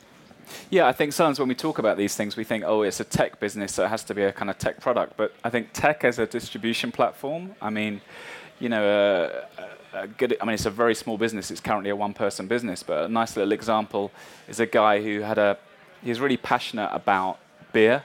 [0.69, 3.03] Yeah, I think sometimes when we talk about these things, we think, oh, it's a
[3.03, 5.15] tech business, so it has to be a kind of tech product.
[5.15, 8.01] But I think tech as a distribution platform, I mean,
[8.59, 9.63] you know, uh,
[9.93, 11.51] a good, I mean, it's a very small business.
[11.51, 14.11] It's currently a one-person business, but a nice little example
[14.47, 15.57] is a guy who had a.
[16.03, 17.37] He's really passionate about
[17.73, 18.03] beer.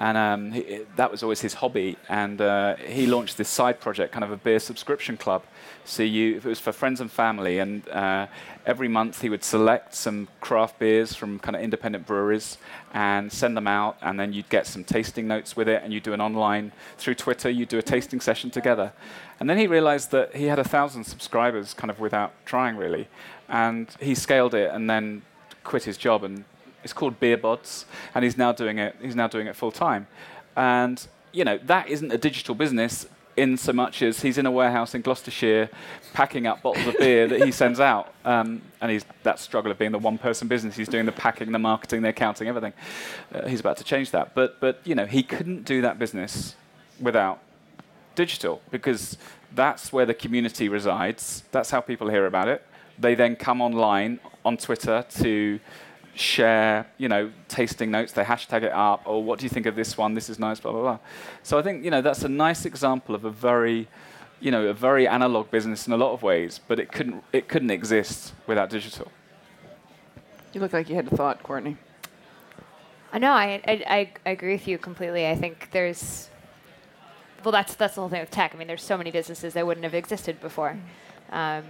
[0.00, 1.98] And um, he, that was always his hobby.
[2.08, 5.42] And uh, he launched this side project, kind of a beer subscription club.
[5.84, 8.26] So you, it was for friends and family, and uh,
[8.64, 12.58] every month he would select some craft beers from kind of independent breweries
[12.92, 16.02] and send them out, and then you'd get some tasting notes with it, and you'd
[16.02, 17.50] do an online through Twitter.
[17.50, 18.92] you'd do a tasting session together,
[19.38, 23.08] and then he realized that he had a thousand subscribers, kind of without trying really,
[23.48, 25.22] and he scaled it, and then
[25.64, 26.44] quit his job and
[26.82, 28.96] it's called Beerbods, and he's now doing it.
[29.00, 30.06] He's now doing it full time,
[30.56, 34.50] and you know that isn't a digital business in so much as he's in a
[34.50, 35.70] warehouse in Gloucestershire,
[36.12, 39.78] packing up bottles of beer that he sends out, um, and he's that struggle of
[39.78, 40.76] being the one-person business.
[40.76, 42.72] He's doing the packing, the marketing, the accounting, everything.
[43.32, 46.54] Uh, he's about to change that, but but you know he couldn't do that business
[47.00, 47.40] without
[48.14, 49.16] digital because
[49.54, 51.44] that's where the community resides.
[51.50, 52.64] That's how people hear about it.
[52.98, 55.60] They then come online on Twitter to
[56.14, 58.12] share, you know, tasting notes.
[58.12, 59.02] They hashtag it up.
[59.06, 60.14] Or what do you think of this one?
[60.14, 60.60] This is nice.
[60.60, 60.98] Blah blah blah.
[61.42, 63.88] So I think you know that's a nice example of a very,
[64.40, 66.60] you know, a very analog business in a lot of ways.
[66.66, 69.10] But it couldn't it couldn't exist without digital.
[70.52, 71.76] You look like you had a thought, Courtney.
[73.12, 73.32] I know.
[73.32, 75.26] I, I, I I agree with you completely.
[75.28, 76.28] I think there's,
[77.44, 78.54] well, that's that's the whole thing with tech.
[78.54, 80.76] I mean, there's so many businesses that wouldn't have existed before.
[81.30, 81.64] Um,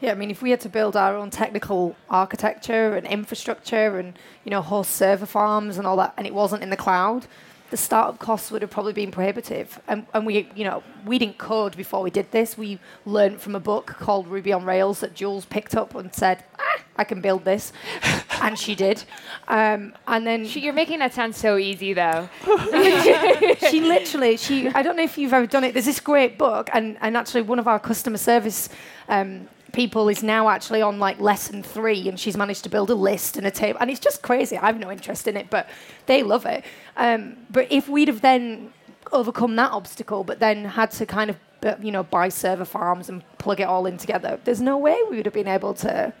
[0.00, 4.18] Yeah, I mean, if we had to build our own technical architecture and infrastructure and,
[4.44, 7.26] you know, host server farms and all that, and it wasn't in the cloud,
[7.70, 9.78] the startup costs would have probably been prohibitive.
[9.86, 12.56] And, and we, you know, we didn't code before we did this.
[12.56, 16.44] We learned from a book called Ruby on Rails that Jules picked up and said,
[16.58, 17.72] ah, I can build this.
[18.40, 19.04] and she did.
[19.48, 22.28] Um, and then she, you're making that sound so easy, though.
[23.70, 25.74] she literally, she, I don't know if you've ever done it.
[25.74, 28.68] There's this great book, and, and actually, one of our customer service
[29.08, 32.94] um, people is now actually on like lesson three, and she's managed to build a
[32.94, 33.78] list and a table.
[33.80, 34.56] And it's just crazy.
[34.56, 35.68] I have no interest in it, but
[36.06, 36.64] they love it.
[36.96, 38.72] Um, but if we'd have then
[39.12, 41.36] overcome that obstacle, but then had to kind of,
[41.84, 45.16] you know, buy server farms and plug it all in together, there's no way we
[45.16, 46.12] would have been able to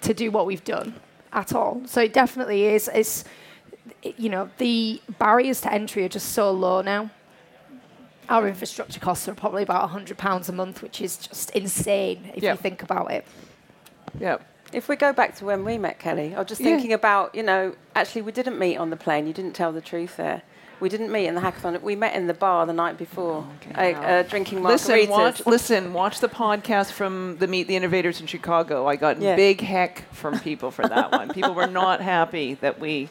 [0.00, 0.94] to do what we've done
[1.32, 1.82] at all.
[1.86, 2.88] So it definitely is.
[2.92, 3.24] It's,
[4.02, 7.10] you know, the barriers to entry are just so low now.
[8.28, 12.52] Our infrastructure costs are probably about £100 a month, which is just insane if Yeah.
[12.52, 13.24] you think about it.
[14.18, 14.38] Yeah.
[14.72, 16.68] If we go back to when we met, Kelly, I was just Yeah.
[16.70, 19.26] thinking about, you know, actually we didn't meet on the plane.
[19.26, 20.42] You didn't tell the truth there.
[20.80, 21.80] We didn't meet in the hackathon.
[21.82, 24.88] We met in the bar the night before, uh, uh, drinking margaritas.
[24.88, 28.86] Listen, watch, listen, watch the podcast from the Meet the Innovators in Chicago.
[28.86, 29.36] I got Yeah.
[29.36, 31.28] big heck from people for that one.
[31.28, 33.08] People were not happy that we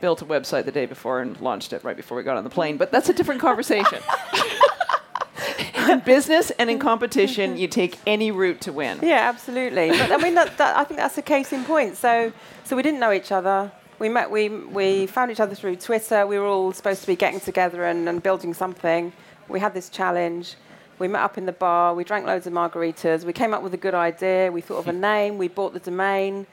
[0.00, 2.50] built a website the day before and launched it right before we got on the
[2.50, 2.76] plane.
[2.76, 4.00] But that's a different conversation.
[5.88, 8.98] in business and in competition, you take any route to win.
[9.02, 9.90] Yeah, absolutely.
[9.90, 11.96] But I mean, that, that, I think that's a case in point.
[11.96, 12.32] So,
[12.64, 13.70] so we didn't know each other.
[13.98, 14.30] We met.
[14.30, 16.26] We we found each other through Twitter.
[16.26, 19.12] We were all supposed to be getting together and, and building something.
[19.48, 20.56] We had this challenge.
[20.98, 21.94] We met up in the bar.
[21.94, 23.24] We drank loads of margaritas.
[23.24, 24.50] We came up with a good idea.
[24.52, 25.38] We thought of a name.
[25.38, 26.46] We bought the domain.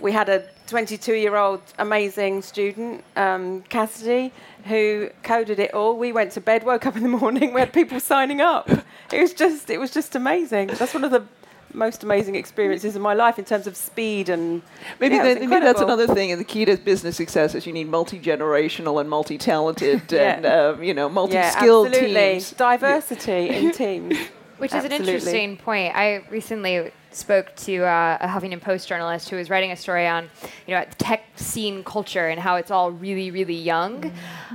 [0.00, 4.32] We had a 22-year-old amazing student, um, Cassidy,
[4.64, 5.96] who coded it all.
[5.96, 7.52] We went to bed, woke up in the morning.
[7.52, 8.68] We had people signing up.
[9.12, 10.68] It was just, it was just amazing.
[10.68, 11.24] That's one of the
[11.74, 14.62] most amazing experiences in my life in terms of speed and
[15.00, 16.30] Maybe, yeah, it that, maybe that's another thing.
[16.30, 20.36] And the key to business success is you need multi generational and multi talented Yeah.
[20.36, 22.14] and um, you know multi yeah, skilled absolutely.
[22.14, 22.50] teams.
[22.52, 24.16] Diversity in teams.
[24.58, 25.94] Which is an interesting point.
[25.96, 30.30] I recently spoke to uh, a Huffington Post journalist who was writing a story on,
[30.66, 34.06] you know, tech scene culture and how it's all really, really young.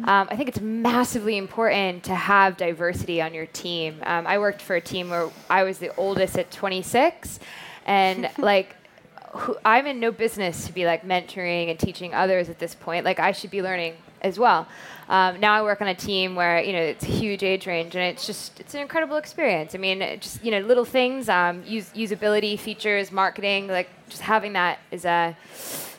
[0.04, 4.02] Um, I think it's massively important to have diversity on your team.
[4.04, 7.40] Um, I worked for a team where I was the oldest at 26,
[7.86, 8.76] and like.
[9.32, 13.04] Who, I'm in no business to be like mentoring and teaching others at this point.
[13.04, 14.68] Like I should be learning as well.
[15.10, 17.96] Um, now I work on a team where you know it's a huge age range,
[17.96, 19.74] and it's just it's an incredible experience.
[19.74, 24.54] I mean, just you know little things, um, use, usability, features, marketing, like just having
[24.54, 25.36] that is a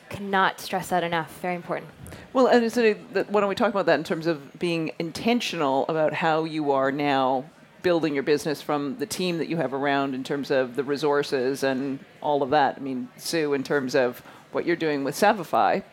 [0.09, 1.39] cannot stress that enough.
[1.41, 1.89] Very important.
[2.33, 6.13] Well, and so why don't we talk about that in terms of being intentional about
[6.13, 7.45] how you are now
[7.81, 11.63] building your business from the team that you have around in terms of the resources
[11.63, 12.75] and all of that.
[12.77, 15.83] I mean, Sue, in terms of what you're doing with Savvify,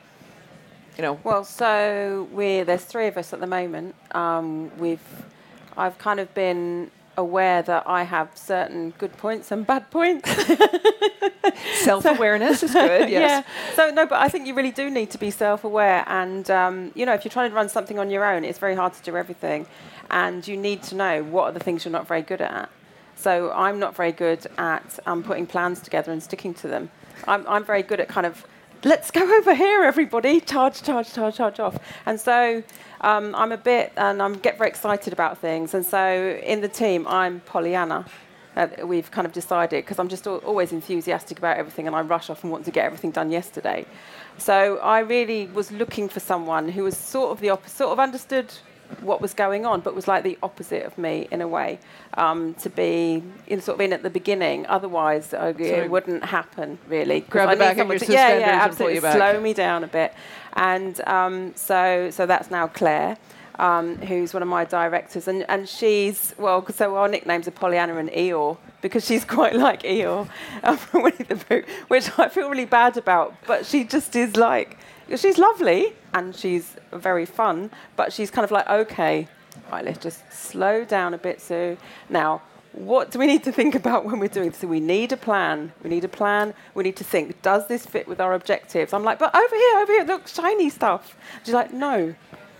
[0.97, 3.95] you know, Well, so we're there's three of us at the moment.
[4.13, 5.01] Um, we've
[5.77, 10.31] I've kind of been aware that I have certain good points and bad points.
[11.85, 13.09] self-awareness is good.
[13.17, 13.45] Yes.
[13.47, 13.75] Yeah.
[13.75, 17.07] So no, but I think you really do need to be self-aware, and um, you
[17.07, 19.17] know, if you're trying to run something on your own, it's very hard to do
[19.17, 19.67] everything,
[20.11, 22.69] and you need to know what are the things you're not very good at.
[23.17, 26.91] So I'm not very good at um, putting plans together and sticking to them.
[27.27, 28.47] I'm, I'm very good at kind of
[28.85, 31.79] let's go over here, everybody, charge, charge, charge, charge off.
[32.05, 32.63] And so
[33.01, 35.75] um, I'm a bit, and I get very excited about things.
[35.75, 38.07] And so in the team, I'm Pollyanna.
[38.57, 42.01] Uh, we've kind of decided because I'm just al- always enthusiastic about everything, and I
[42.01, 43.85] rush off and want to get everything done yesterday.
[44.39, 48.01] So I really was looking for someone who was sort of the opposite, sort of
[48.01, 48.53] understood
[49.01, 51.79] what was going on, but was like the opposite of me in a way,
[52.15, 54.67] um, to be in sort of in at the beginning.
[54.67, 57.21] Otherwise, it wouldn't happen really.
[57.21, 60.15] grab the back of your to- yeah, yeah, absolutely slow me down a bit.
[60.55, 63.17] And um, so, so that's now Claire.
[63.59, 66.67] Um, who's one of my directors, and, and she's well.
[66.71, 70.29] So our nicknames are Pollyanna and Eeyore because she's quite like Eeyore
[70.63, 73.35] um, from Winnie the Pooh, which I feel really bad about.
[73.47, 74.77] But she just is like
[75.15, 79.29] she's lovely and she's very fun, but she's kind of like okay,
[79.71, 81.77] right, let's just slow down a bit, Sue.
[82.09, 82.43] Now,
[82.73, 84.61] what do we need to think about when we're doing this?
[84.61, 85.73] So we need a plan.
[85.83, 86.55] We need a plan.
[86.75, 88.93] We need to think, does this fit with our objectives?
[88.93, 91.17] I'm like, but over here, over here, look, shiny stuff.
[91.45, 92.15] She's like, no,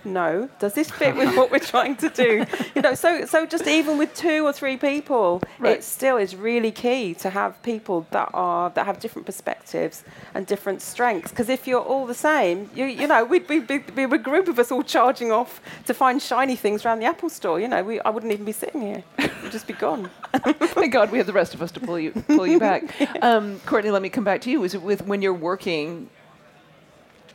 [0.07, 0.49] no.
[0.59, 2.47] Does this fit with what we're trying to do?
[2.75, 5.79] You know, so so just even with two or three people, Right.
[5.79, 10.47] it still is really key to have people that are that have different perspectives and
[10.47, 11.31] different strengths.
[11.31, 14.49] Because if you're all the same, you you know, we'd be, be, be a group
[14.49, 17.61] of us all charging off to find shiny things around the Apple Store.
[17.61, 19.03] You know, we, I wouldn't even be sitting here.
[19.43, 20.11] We'd just be gone.
[20.35, 22.85] Thank God we have the rest of us to pull you pull you back.
[23.23, 24.63] Um, Courtney, let me come back to you.
[24.65, 26.11] Is it with when you're working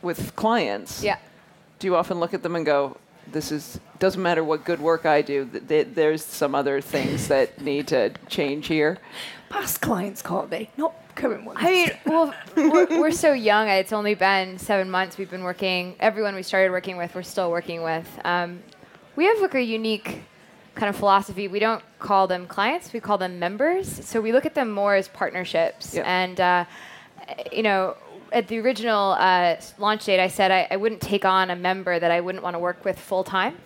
[0.00, 1.02] with clients?
[1.02, 1.18] Yeah.
[1.82, 2.96] Do you often look at them and go,
[3.32, 5.46] "This is doesn't matter what good work I do.
[5.46, 8.98] th- th- there's some other things that need to change here."
[9.48, 11.58] Past clients, Courtney, not current ones.
[11.60, 13.66] I mean, well, we're, we're so young.
[13.66, 15.18] It's only been seven months.
[15.18, 15.96] We've been working.
[15.98, 18.08] Everyone we started working with, we're still working with.
[18.24, 18.60] Um,
[19.16, 20.22] we have like a unique
[20.76, 21.48] kind of philosophy.
[21.48, 22.92] We don't call them clients.
[22.92, 24.06] We call them members.
[24.06, 25.96] So we look at them more as partnerships.
[25.96, 26.02] Yeah.
[26.06, 26.64] And uh,
[27.50, 27.96] you know,
[28.32, 31.98] at the original uh, launch date, I said I, I wouldn't take on a member
[31.98, 33.56] that I wouldn't want to work with full time.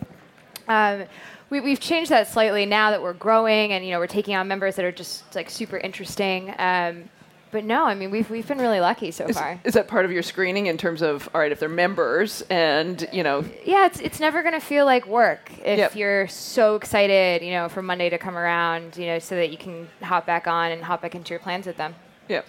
[0.68, 1.04] Um,
[1.50, 4.48] we, we've changed that slightly now that we're growing and you know we're taking on
[4.48, 6.52] members that are just like super interesting.
[6.58, 7.04] Um,
[7.52, 9.60] but no, I mean we've we've been really lucky so Is, far.
[9.62, 13.08] is that part of your screening in terms of all right if they're members and
[13.12, 15.94] you know Yeah, it's it's never gonna feel like work if Yep.
[15.94, 19.56] you're so excited, you know, for Monday to come around, you know, so that you
[19.56, 21.94] can hop back on and hop back into your plans with them.
[22.28, 22.44] yep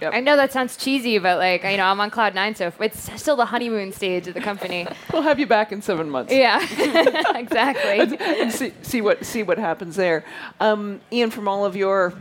[0.00, 2.72] yep I know that sounds cheesy, but like you know, I'm on cloud nine, so
[2.80, 4.86] it's still the honeymoon stage of the company.
[5.12, 6.32] we'll have you back in seven months.
[6.32, 6.60] yeah,
[7.36, 8.16] exactly.
[8.20, 10.24] and see, see what see what happens there.
[10.60, 12.12] Um, Ian, from all of your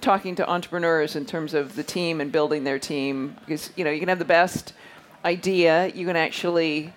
[0.00, 3.90] talking to entrepreneurs in terms of the team and building their team, because you know
[3.90, 4.72] you can have the best
[5.24, 6.92] idea, you can actually,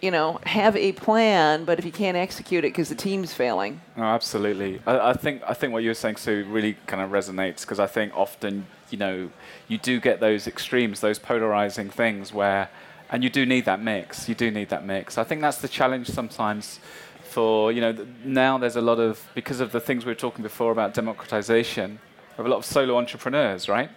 [0.00, 3.80] you know, have a plan, but if you can't execute it because the team's failing,
[3.96, 4.80] No, absolutely.
[4.86, 7.80] I, I think I think what you were saying, Sue, really kind of resonates because
[7.80, 9.30] I think often, you know,
[9.68, 12.68] you do get those extremes, those polarizing things where,
[13.10, 14.28] and you do need that mix.
[14.28, 15.18] You do need that mix.
[15.18, 16.80] I think that's the challenge sometimes.
[17.24, 20.42] For you know, now there's a lot of because of the things we were talking
[20.42, 21.92] before about democratization.
[21.92, 23.90] We have a lot of solo entrepreneurs, right?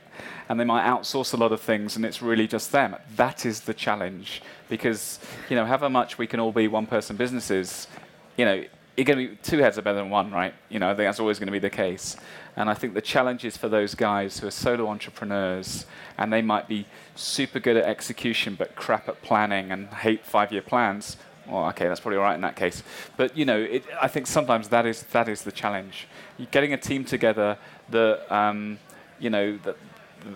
[0.49, 2.95] And they might outsource a lot of things, and it's really just them.
[3.15, 7.87] That is the challenge because you know, however much we can all be one-person businesses,
[8.35, 8.63] you know,
[8.99, 10.53] you're going to be two heads are better than one, right?
[10.67, 12.17] You know, I think that's always going to be the case.
[12.57, 15.85] And I think the challenge is for those guys who are solo entrepreneurs
[16.17, 16.85] and they might be
[17.15, 21.15] super good at execution but crap at planning and hate five-year plans.
[21.47, 22.83] Well, okay, that's probably all right in that case.
[23.15, 26.07] But you know, it, I think sometimes that is that is the challenge.
[26.37, 27.57] You're getting a team together
[27.89, 28.79] that um,
[29.17, 29.77] you know that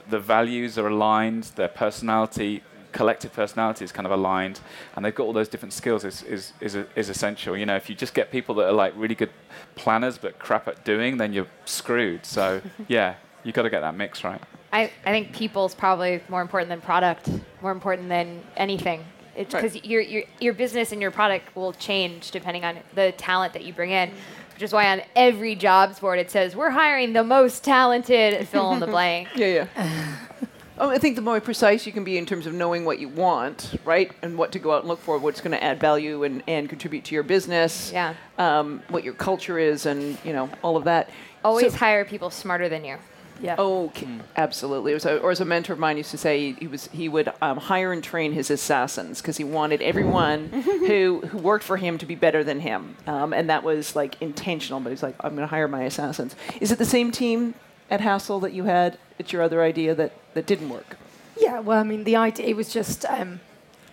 [0.10, 4.60] the values are aligned, their personality, collective personality is kind of aligned,
[4.96, 7.58] and they've got all those different skills is, is, is, is essential.
[7.58, 9.32] You know, if you just get people that are like really good
[9.76, 12.26] planners but crap at doing, then you're screwed.
[12.26, 14.42] So yeah, you've got to get that mix right.
[14.72, 17.30] I, I think people's probably more important than product,
[17.62, 19.04] more important than anything.
[19.36, 23.64] Because your, your, your business and your product will change depending on the talent that
[23.64, 24.12] you bring in,
[24.54, 28.74] which is why on every jobs board it says, we're hiring the most talented, fill
[28.74, 29.28] in the blank.
[29.36, 30.18] yeah, yeah.
[30.78, 33.08] Oh, I think the more precise you can be in terms of knowing what you
[33.08, 36.24] want, right, and what to go out and look for, what's going to add value
[36.24, 38.16] and, and contribute to your business, Yeah.
[38.40, 41.10] um, what your culture is, and you know all of that.
[41.44, 42.98] Always So- hire people smarter than you.
[43.42, 43.56] Yeah.
[43.58, 44.08] Okay,
[44.38, 44.94] absolutely.
[44.94, 47.10] Was a, or as a mentor of mine used to say, he, he was he
[47.10, 51.76] would um, hire and train his assassins because he wanted everyone who who worked for
[51.78, 54.80] him to be better than him, um, and that was like intentional.
[54.80, 56.36] But he's like, I'm going to hire my assassins.
[56.62, 57.54] Is it the same team
[57.94, 60.98] at Hassle that you had at your other idea that that didn't work?
[61.38, 63.40] Yeah, well, I mean, the idea it was just um,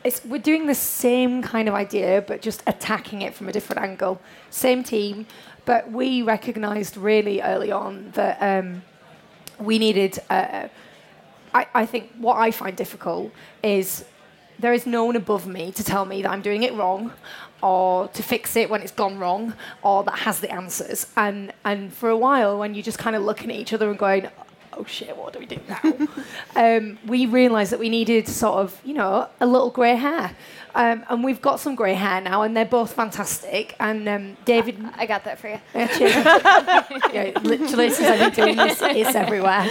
[0.03, 3.82] it's, we're doing the same kind of idea, but just attacking it from a different
[3.82, 4.20] angle.
[4.48, 5.26] Same team,
[5.66, 8.82] but we recognised really early on that um,
[9.59, 10.18] we needed.
[10.30, 10.68] Uh,
[11.53, 13.32] I, I think what I find difficult
[13.62, 14.05] is
[14.61, 17.12] there is no one above me to tell me that I'm doing it wrong
[17.62, 21.06] or to fix it when it's gone wrong or that has the answers.
[21.16, 23.98] And and for a while when you're just kind of looking at each other and
[23.98, 24.28] going,
[24.72, 26.08] Oh shit, what do we do now?
[26.76, 30.36] um, we realised that we needed sort of, you know, a little grey hair.
[30.75, 33.75] Um, and we've got some grey hair now, and they're both fantastic.
[33.81, 35.61] And um, David, I got that for you.
[35.75, 39.66] yeah, yeah, literally, since I've been doing this, it's everywhere.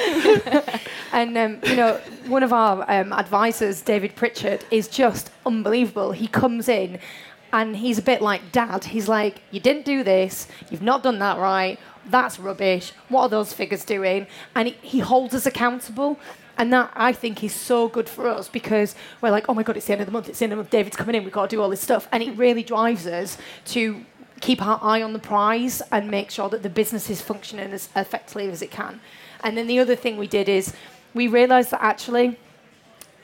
[1.13, 6.11] and um, you know, one of our um, advisors, David Pritchard, is just unbelievable.
[6.11, 6.99] He comes in,
[7.53, 8.85] and he's a bit like Dad.
[8.85, 10.47] He's like, "You didn't do this.
[10.69, 11.79] You've not done that right.
[12.07, 12.91] That's rubbish.
[13.07, 16.19] What are those figures doing?" And he, he holds us accountable.
[16.59, 19.77] And that I think is so good for us because we're like, oh my god,
[19.77, 21.23] it's the end of the month, it's the end of the month, David's coming in,
[21.23, 22.07] we've got to do all this stuff.
[22.11, 23.37] And it really drives us
[23.67, 24.05] to
[24.41, 27.87] keep our eye on the prize and make sure that the business is functioning as
[27.95, 28.99] effectively as it can.
[29.41, 30.73] And then the other thing we did is
[31.13, 32.37] we realized that actually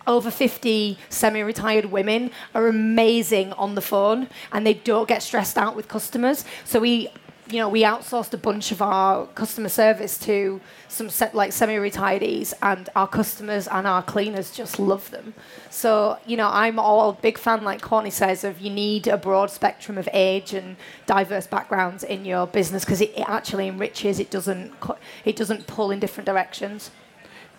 [0.08, 5.76] over 50 semi-retired women are amazing on the phone and they don't get stressed out
[5.76, 6.46] with customers.
[6.64, 7.10] So we
[7.48, 12.54] you know, we outsourced a bunch of our customer service to some se- like semi-retirees,
[12.62, 15.34] and our customers and our cleaners just love them.
[15.70, 19.52] So, you know, I'm all big fan, like Courtney says, of you need a broad
[19.52, 20.76] spectrum of age and
[21.06, 24.20] diverse backgrounds in your business because it, it actually enriches.
[24.20, 26.90] It doesn't co- it doesn't pull in different directions.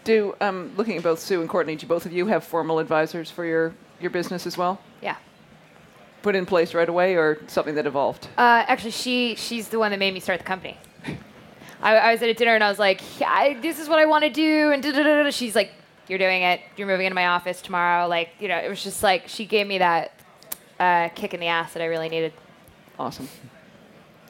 [0.03, 3.31] Do um, looking at both Sue and Courtney, do both of you have formal advisors
[3.31, 4.81] for your your business as well?
[5.01, 5.17] Yeah.
[6.27, 8.27] Put in place right away, or something that evolved?
[8.37, 10.77] Uh, actually, she she's the one that made me start the company.
[11.81, 14.01] I, I was at a dinner and I was like, yeah, I, "This is what
[14.01, 15.31] I want to do," and da da da.
[15.31, 15.71] She's like,
[16.09, 16.63] "You're doing it.
[16.77, 19.69] You're moving into my office tomorrow." Like, you know, it was just like she gave
[19.69, 20.15] me that
[20.81, 22.33] uh, kick in the ass that I really needed.
[22.99, 23.29] Awesome.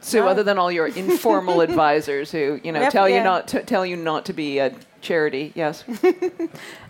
[0.03, 3.63] Sue, other than all your informal advisors who you know Yep, tell you not to
[3.63, 5.83] tell you not to be a charity, yes.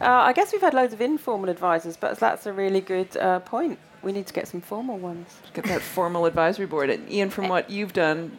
[0.01, 3.39] Uh, I guess we've had loads of informal advisors, but that's a really good uh,
[3.39, 3.79] point.
[4.07, 5.27] We need to get some formal ones.
[5.53, 6.91] Get that formal advisory board.
[6.91, 7.49] And Ian, from eh.
[7.49, 8.39] what you've done,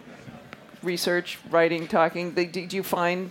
[0.81, 3.29] research, writing, talking, they, do, do you find?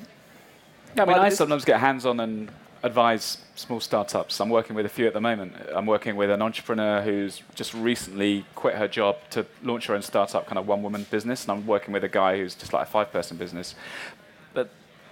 [0.95, 2.51] Yeah, I mean, I sometimes get hands-on and
[2.82, 4.39] advise small startups.
[4.39, 5.55] I'm working with a few at the moment.
[5.74, 10.03] I'm working with an entrepreneur who's just recently quit her job to launch her own
[10.03, 12.91] startup, kind of one-woman business, and I'm working with a guy who's just like a
[12.91, 13.74] five-person business.
[14.53, 14.68] But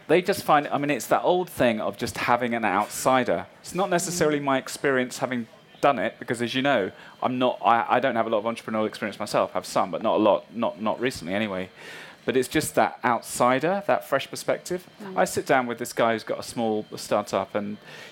[0.09, 3.47] they just find, I mean, it's that old thing of just having an outsider.
[3.62, 5.47] It's not necessarily my experience having
[5.89, 6.91] done it, because as you know,
[7.22, 9.51] I'm not, I, I don't have a lot of entrepreneurial experience myself.
[9.53, 11.68] I have some, but not a lot, not, not recently anyway.
[12.26, 14.80] But it's just that outsider, that fresh perspective.
[15.14, 17.68] I sit down with this guy who's got a small startup, and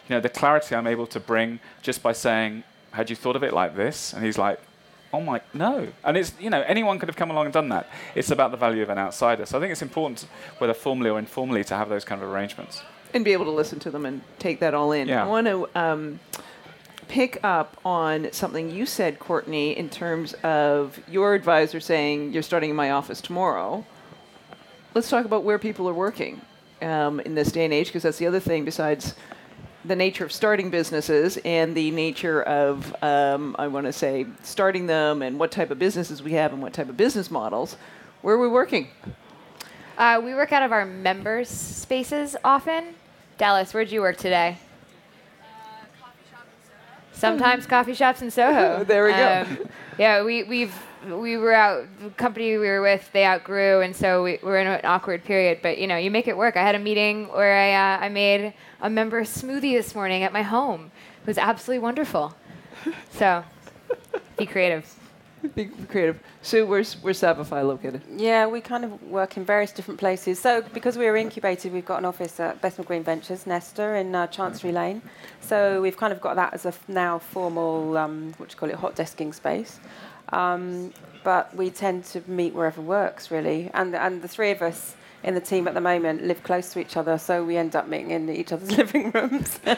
[0.06, 3.42] you know the clarity I'm able to bring just by saying, "Had you thought of
[3.42, 4.58] it like this?" And he's like,
[5.14, 7.84] "Oh my, no!" And it's you know anyone could have come along and done that.
[8.14, 9.46] It's about the value of an outsider.
[9.46, 10.26] So I think it's important,
[10.58, 12.82] whether formally or informally, to have those kind of arrangements.
[13.14, 15.08] and be able to listen to them and take that all in.
[15.08, 15.24] Yeah.
[15.24, 16.20] I want to um,
[17.12, 22.70] pick up on something you said, Courtney, in terms of your advisor saying you're starting
[22.70, 23.84] in my office tomorrow.
[24.94, 26.40] Let's talk about where people are working
[26.80, 29.14] um, in this day and age, because that's the other thing besides
[29.84, 34.86] the nature of starting businesses and the nature of, um, I want to say, starting
[34.86, 37.76] them and what type of businesses we have and what type of business models.
[38.22, 38.88] Where are we working?
[39.98, 42.94] Uh, we work out of our members' spaces often.
[43.36, 44.56] Dallas, where'd you work today?
[47.22, 48.84] Sometimes coffee shops in Soho.
[48.92, 49.46] There we go.
[49.48, 50.74] Um, yeah, we we've
[51.06, 51.86] we were out.
[52.02, 55.60] The company we were with, they outgrew, and so we were in an awkward period.
[55.62, 56.56] But you know, you make it work.
[56.56, 60.32] I had a meeting where I uh, I made a member smoothie this morning at
[60.32, 60.90] my home.
[61.20, 62.34] It was absolutely wonderful.
[63.12, 63.44] So,
[64.36, 64.92] be creative.
[65.54, 66.20] Be creative.
[66.42, 68.02] Sue, where's, where's Savvify located?
[68.16, 70.38] Yeah, we kind of work in various different places.
[70.38, 74.26] So because we're incubated, we've got an office at Bethnal Green Ventures, Nesta, in uh,
[74.28, 75.02] Chancery Lane.
[75.40, 78.58] So we've kind of got that as a f- now formal, um, what do you
[78.58, 79.80] call it, hot desking space.
[80.28, 80.92] Um,
[81.24, 83.70] but we tend to meet wherever works, really.
[83.74, 86.80] And and the three of us in the team at the moment live close to
[86.80, 89.60] each other, so we end up meeting in each other's living rooms.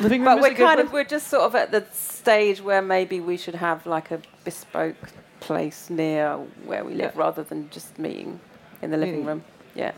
[0.00, 0.86] Living room but is we're a good kind place.
[0.86, 4.20] of we're just sort of at the stage where maybe we should have like a
[4.44, 4.96] bespoke
[5.40, 7.20] place near where we live Yeah.
[7.20, 8.40] rather than just meeting
[8.82, 9.26] in the living Meeting.
[9.26, 9.44] room.
[9.74, 9.92] Yeah.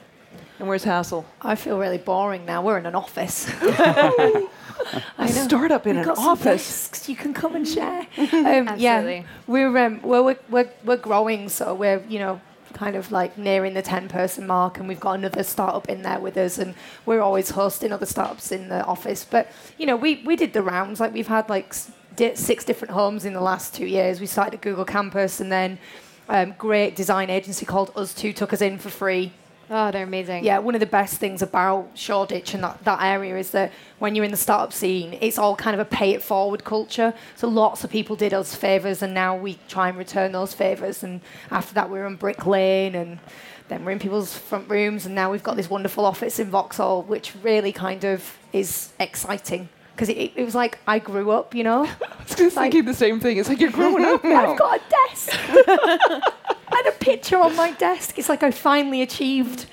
[0.59, 1.24] And where's Hassle?
[1.42, 2.62] I feel really boring now.
[2.62, 3.48] We're in an office.
[3.62, 4.48] A
[5.18, 5.44] I know.
[5.44, 7.09] startup in We've an got some office.
[7.09, 8.07] you can come and share.
[8.18, 12.40] um, yeah, we're, um, well, we're we're we're growing, so we're you know
[12.73, 16.21] kind of like nearing the ten person mark, and we've got another startup in there
[16.21, 16.75] with us, and
[17.07, 19.25] we're always hosting other startups in the office.
[19.25, 21.01] But you know, we we did the rounds.
[21.01, 21.75] Like we've had like
[22.35, 24.21] six different homes in the last two years.
[24.21, 25.79] We started at Google Campus, and then.
[26.29, 29.33] Um, great design agency called ustwo took us in for free
[29.73, 30.43] Oh, they're amazing.
[30.45, 34.16] yeah, one of the best things about Shoreditch and that, that area is that when
[34.16, 37.14] you're in the startup scene, it's all kind of a pay it forward culture.
[37.37, 41.05] So lots of people did us favours, and now we try and return those favours.
[41.05, 41.21] And
[41.53, 43.21] after that, we were on Brick Lane, and
[43.68, 47.03] then we're in people's front rooms, and now we've got this wonderful office in Vauxhall,
[47.05, 49.68] which really kind of is exciting.
[49.95, 51.85] Because it, it, it was like I grew up, you know?
[52.03, 53.37] I was just Like- thinking the same thing.
[53.37, 54.53] It's like you're growing up now.
[54.53, 55.39] I've got a desk.
[56.71, 58.18] and a picture on my desk.
[58.18, 59.66] It's like I finally achieved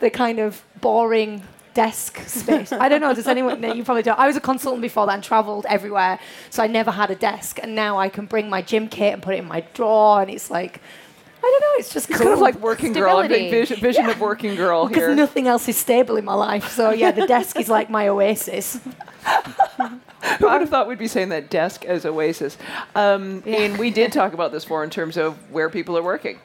[0.00, 1.42] the kind of boring
[1.74, 2.72] desk space.
[2.72, 3.14] I don't know.
[3.14, 3.60] Does anyone?
[3.60, 4.18] No, you probably don't.
[4.18, 6.18] I was a consultant before that and travelled everywhere,
[6.50, 7.58] so I never had a desk.
[7.62, 10.30] And now I can bring my gym kit and put it in my drawer, and
[10.30, 10.80] it's like.
[11.46, 11.78] I don't know.
[11.80, 13.18] It's just It's kind of like working girl.
[13.20, 13.50] A big Stability.
[13.50, 16.68] vision, vision of working girl because nothing else is stable in my life.
[16.70, 18.80] So yeah, the desk is like my oasis.
[20.38, 22.56] Who would have thought we'd be saying that desk as Oasis?
[22.94, 26.38] Um, And we did talk about this before in terms of where people are working.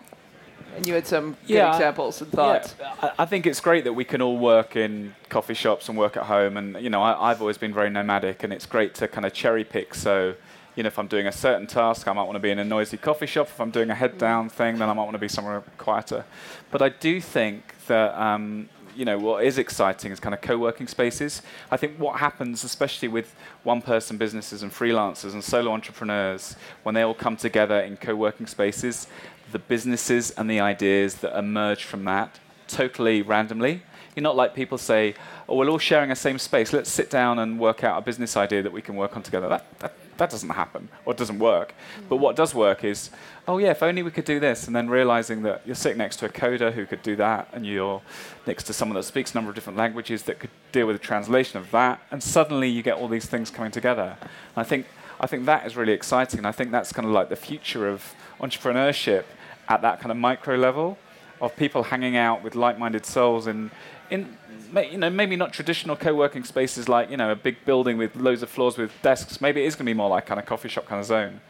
[0.75, 1.71] And you had some good Yeah.
[1.73, 2.75] examples and thoughts.
[2.79, 5.97] Yeah, I, I think it's great that we can all work in coffee shops and
[5.97, 6.57] work at home.
[6.57, 9.33] And you know, I, I've always been very nomadic, and it's great to kind of
[9.33, 9.93] cherry pick.
[9.95, 10.35] So,
[10.75, 12.63] you know, if I'm doing a certain task, I might want to be in a
[12.63, 13.47] noisy coffee shop.
[13.47, 16.25] If I'm doing a head down thing, then I might want to be somewhere quieter.
[16.69, 18.19] But I do think that.
[18.19, 21.41] Um, you know what is exciting is kind of co-working spaces.
[21.69, 27.01] I think what happens, especially with one-person businesses and freelancers and solo entrepreneurs, when they
[27.01, 29.07] all come together in co-working spaces,
[29.51, 33.83] the businesses and the ideas that emerge from that totally randomly.
[34.15, 35.15] You're not like people say,
[35.47, 36.73] "Oh, we're all sharing a same space.
[36.73, 39.47] Let's sit down and work out a business idea that we can work on together."
[39.47, 41.73] That that, that doesn't happen or doesn't work.
[42.07, 43.09] But what does work is,
[43.47, 46.17] "Oh yeah, if only we could do this," and then realizing that you're sitting next
[46.17, 48.01] to a coder who could do that, and you're
[48.45, 51.05] next to someone that speaks a number of different languages that could deal with the
[51.05, 54.15] translation of that, and suddenly you get all these things coming together.
[54.21, 54.85] And I think
[55.19, 56.39] I think that is really exciting.
[56.39, 59.23] And I think that's kind of like the future of entrepreneurship
[59.69, 60.97] at that kind of micro level
[61.39, 63.71] of people hanging out with like-minded souls in
[64.11, 64.37] in
[64.73, 68.41] you know maybe not traditional co-working spaces like you know a big building with loads
[68.41, 69.41] of floors with desks.
[69.41, 71.41] Maybe it is going to be more like kind of coffee shop kind of zone.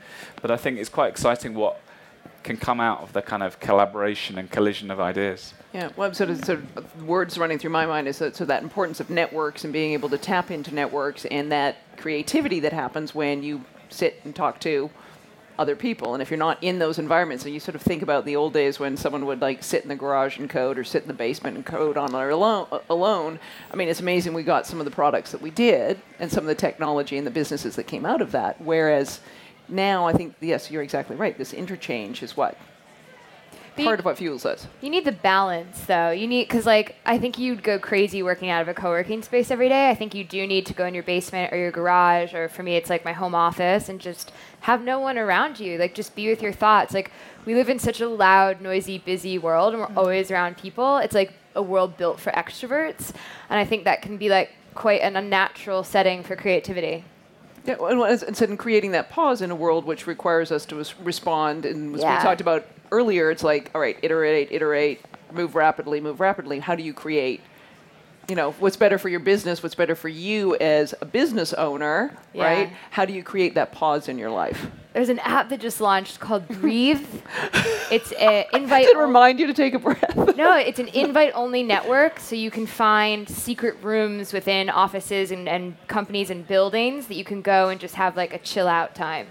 [0.41, 1.79] But i think it's quite exciting what
[2.43, 5.53] can come out of the kind of collaboration and collision of ideas.
[5.73, 8.45] Yeah, well, sort of, sort of uh, words running through my mind is that, so
[8.45, 12.73] that importance of networks and being able to tap into networks and that creativity that
[12.73, 14.89] happens when you sit and talk to
[15.57, 16.13] other people.
[16.13, 18.53] And if you're not in those environments, and you sort of think about the old
[18.53, 21.13] days when someone would like sit in the garage and code or sit in the
[21.13, 23.39] basement and code on their alone, alone.
[23.71, 26.43] I mean, it's amazing we got some of the products that we did and some
[26.43, 28.59] of the technology and the businesses that came out of that.
[28.61, 29.19] Whereas
[29.67, 31.37] now, I think yes, you're exactly right.
[31.37, 32.57] This interchange is what
[33.75, 34.67] But part you- of what fuels us.
[34.81, 36.11] You need the balance, though.
[36.11, 39.49] You need because, like, I think you'd go crazy working out of a co-working space
[39.49, 39.89] every day.
[39.89, 42.63] I think you do need to go in your basement or your garage, or for
[42.63, 45.77] me, it's like my home office, and just have no one around you.
[45.77, 46.93] Like, just be with your thoughts.
[46.93, 47.11] Like,
[47.45, 49.97] we live in such a loud, noisy, busy world, and we're mm-hmm.
[49.97, 50.97] always around people.
[50.97, 53.13] It's like a world built for extroverts,
[53.49, 57.03] and I think that can be like quite an unnatural setting for creativity.
[57.65, 60.77] Yeah, and and so in creating that pause in a world which requires us to
[60.77, 62.17] res- respond, and as Yeah.
[62.17, 66.59] we talked about earlier, it's like, all right, iterate, iterate, move rapidly, move rapidly.
[66.59, 67.41] How do you create?
[68.29, 69.61] You know, what's better for your business?
[69.63, 72.43] What's better for you as a business owner, Yeah.
[72.45, 72.73] right?
[72.91, 74.67] How do you create that pause in your life?
[74.93, 77.05] There's an app that just launched called Breathe.
[77.91, 78.85] it's an invite.
[78.85, 80.15] It remind you to take a breath?
[80.37, 85.49] no, it's an invite only network, so you can find secret rooms within offices and,
[85.49, 88.93] and companies and buildings that you can go and just have like a chill out
[88.95, 89.27] time.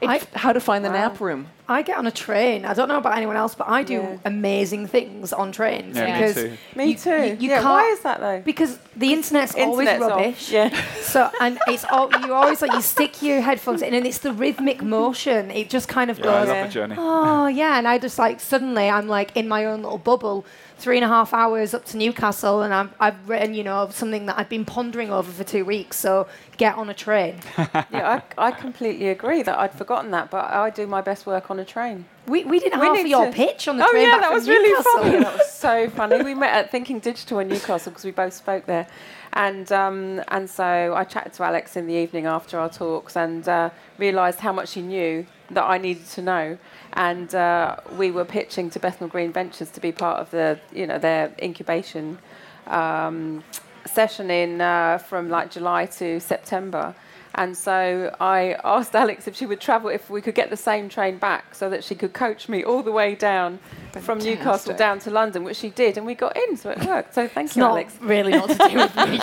[0.00, 0.94] It's how to find the Wow.
[1.08, 1.48] nap room.
[1.70, 2.64] I get on a train.
[2.64, 4.16] I don't know about anyone else, but I do Yeah.
[4.24, 6.52] amazing things on trains Yeah, me because too.
[6.74, 7.10] Me too.
[7.10, 8.40] You, you yeah, why is that though?
[8.42, 10.00] Because the internet's, Internet's always off.
[10.10, 10.50] rubbish.
[10.50, 10.70] Yeah.
[11.02, 14.32] So and it's all you always like you stick your headphones in and it's the
[14.32, 15.50] rhythmic motion.
[15.50, 16.48] It just kind of yeah i goes.
[16.48, 16.66] love Yeah.
[16.66, 19.98] the journey Oh yeah, and I just like suddenly I'm like in my own little
[19.98, 20.46] bubble
[20.78, 24.26] three and a half hours up to Newcastle, and I've, I've written, you know, something
[24.26, 25.96] that I've been pondering over for two weeks.
[25.96, 27.40] So get on a train.
[27.58, 31.50] yeah, I, I completely agree that I'd forgotten that, but I do my best work
[31.50, 32.04] on a train.
[32.26, 34.20] We, we did We half of your to- pitch on the oh train yeah, back
[34.20, 34.92] that from was really Newcastle.
[35.02, 35.18] funny.
[35.24, 36.22] That was so funny.
[36.22, 38.86] We met at Thinking Digital in Newcastle because we both spoke there,
[39.32, 43.48] and um, and so I chatted to Alex in the evening after our talks and
[43.48, 46.58] uh, realised how much he knew that I needed to know.
[46.94, 50.86] And uh, we were pitching to Bethnal Green Ventures to be part of the you
[50.86, 52.18] know their incubation
[52.66, 53.44] um,
[53.86, 56.94] session in uh, from like July to September.
[57.34, 60.88] And so I asked Alex if she would travel, if we could get the same
[60.88, 63.60] train back so that she could coach me all the way down
[64.00, 65.96] from Newcastle down to London, which she did.
[65.96, 67.14] And we got in, so it worked.
[67.14, 67.96] So thank It's you, not Alex.
[68.00, 69.20] really not to do with me.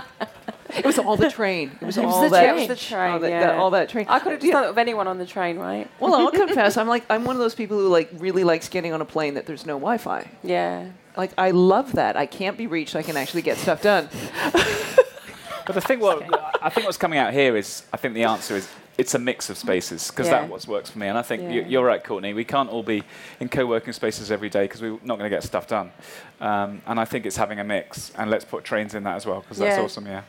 [0.78, 1.70] It was all the train.
[1.80, 2.48] It was It was all the that.
[2.50, 3.40] It was the train, all that, yeah.
[3.40, 4.06] that- all that train.
[4.08, 4.54] I could have just Yeah.
[4.60, 5.88] done it with anyone on the train, right?
[6.00, 8.92] Well, I'll confess, I'm like I'm one of those people who like really likes getting
[8.92, 10.28] on a plane that there's no Wi-Fi.
[10.42, 10.86] Yeah.
[11.16, 12.16] Like I love that.
[12.16, 12.94] I can't be reached.
[12.96, 14.08] I can actually get stuff done.
[15.66, 16.22] But the thing, what
[16.62, 18.66] I think what's coming out here is, I think the answer is
[18.96, 20.40] it's a mix of spaces because Yeah.
[20.40, 21.08] that what works for me.
[21.08, 21.66] And I think you, Yeah.
[21.68, 22.32] you're right, Courtney.
[22.32, 23.02] We can't all be
[23.38, 25.92] in co-working spaces every day because we're not going to get stuff done.
[26.40, 28.12] Um, and I think it's having a mix.
[28.16, 30.06] And let's put trains in that as well because that's awesome.
[30.06, 30.22] Yeah.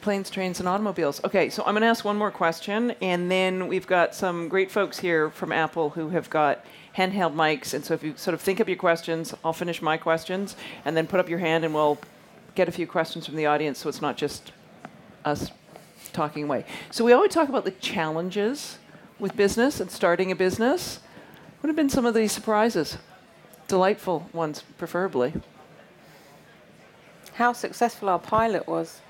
[0.00, 1.22] Planes, trains, and automobiles.
[1.24, 4.70] Okay, so I'm going to ask one more question, and then we've got some great
[4.70, 6.64] folks here from Apple who have got
[6.96, 7.72] handheld mics.
[7.74, 10.96] And so if you sort of think up your questions, I'll finish my questions, and
[10.96, 11.98] then put up your hand, and we'll
[12.54, 14.52] get a few questions from the audience, so it's not just
[15.24, 15.50] us
[16.12, 16.64] talking away.
[16.90, 18.78] So we always talk about the challenges
[19.18, 21.00] with business and starting a business.
[21.60, 22.98] What have been some of these surprises?
[23.68, 25.34] Delightful ones, preferably.
[27.34, 29.00] how successful our pilot was.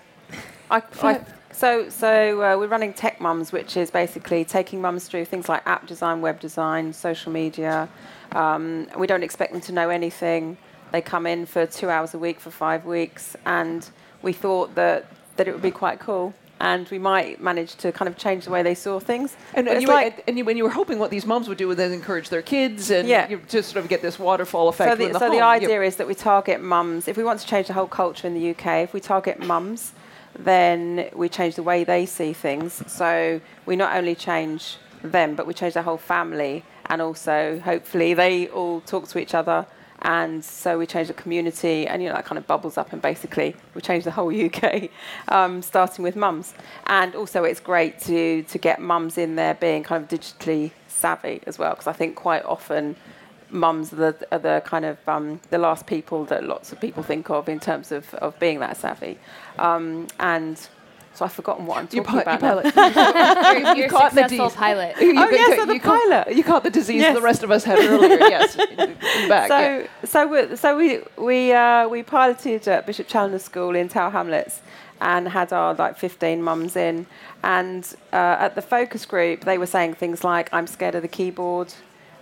[0.70, 1.20] I, I,
[1.52, 5.66] so so uh, we're running Tech Mums, which is basically taking mums through things like
[5.66, 7.88] app design, web design, social media.
[8.32, 10.56] Um, we don't expect them to know anything.
[10.92, 13.88] They come in for two hours a week for five weeks, and
[14.22, 15.06] we thought that
[15.36, 18.50] that it would be quite cool, and we might manage to kind of change the
[18.50, 19.36] way they saw things.
[19.54, 21.66] And, and, you, were- and you, when you were hoping what these moms would do
[21.66, 23.28] was then encourage their kids and Yeah.
[23.28, 25.96] you just sort of get this waterfall effect So the, the so the idea is
[25.96, 27.08] that we target mums.
[27.08, 29.92] If we want to change the whole culture in the UK, if we target mums,
[30.38, 32.82] then we change the way they see things.
[32.86, 38.14] So we not only change them, but we change the whole family, and also hopefully
[38.14, 39.66] they all talk to each other.
[40.02, 43.02] And so we change the community, and you know that kind of bubbles up, and
[43.02, 44.88] basically we change the whole UK,
[45.28, 46.54] um, starting with mums.
[46.86, 51.42] And also, it's great to to get mums in there being kind of digitally savvy
[51.46, 52.96] as well, because I think quite often
[53.52, 57.02] mums are the, are the kind of um, the last people that lots of people
[57.02, 59.18] think of in terms of, of being that savvy.
[59.58, 60.56] Um, and
[61.12, 62.70] so I've forgotten what I'm you talking pi- you about now.
[62.70, 63.64] pilot.
[63.66, 64.56] You're, you're a caught the successful Ds.
[64.56, 64.96] pilot.
[65.00, 67.16] You- Oh, yes, you- so the you caught- You caught the disease Yes.
[67.16, 68.16] the rest of us had earlier.
[68.18, 69.48] yes, in- in back.
[69.48, 69.86] so yeah.
[70.04, 74.60] so we so we we uh, we piloted at Bishop Challoner School in Tower Hamlets
[75.00, 77.06] and had our like 15 mums in
[77.42, 81.08] and uh, at the focus group they were saying things like I'm scared of the
[81.08, 81.72] keyboard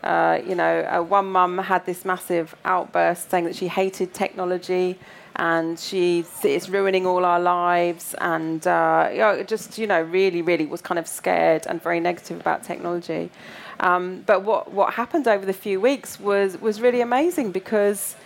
[0.05, 4.99] uh, you know uh, one mum had this massive outburst saying that she hated technology
[5.37, 10.43] and she it's ruining all our lives and uh, you know, just you know really
[10.43, 13.31] really was kind of scared and very negative about technology.
[13.81, 18.17] Um, but what, what happened over the few weeks was, was really amazing because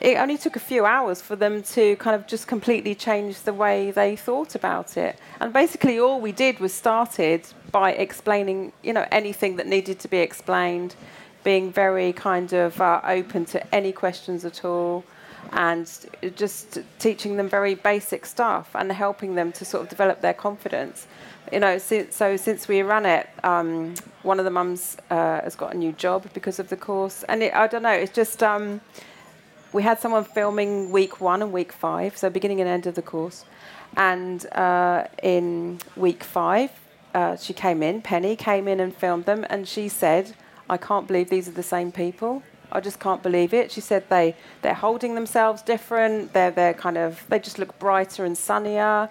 [0.00, 3.52] it only took a few hours for them to kind of just completely change the
[3.52, 5.18] way they thought about it.
[5.40, 10.08] And basically, all we did was started by explaining, you know, anything that needed to
[10.08, 10.94] be explained,
[11.42, 15.04] being very kind of uh, open to any questions at all,
[15.52, 15.90] and
[16.36, 21.06] just teaching them very basic stuff and helping them to sort of develop their confidence.
[21.52, 25.74] You know, so since we ran it, um, one of the mums uh, has got
[25.74, 28.44] a new job because of the course, and it, I don't know, it's just.
[28.44, 28.80] Um,
[29.72, 33.02] we had someone filming week one and week five, so beginning and end of the
[33.02, 33.44] course.
[33.96, 36.70] And uh, in week five,
[37.14, 40.34] uh, she came in, Penny came in and filmed them, and she said,
[40.70, 42.42] I can't believe these are the same people.
[42.70, 43.72] I just can't believe it.
[43.72, 48.24] She said they, they're holding themselves different, they're, they're kind of, they just look brighter
[48.24, 49.08] and sunnier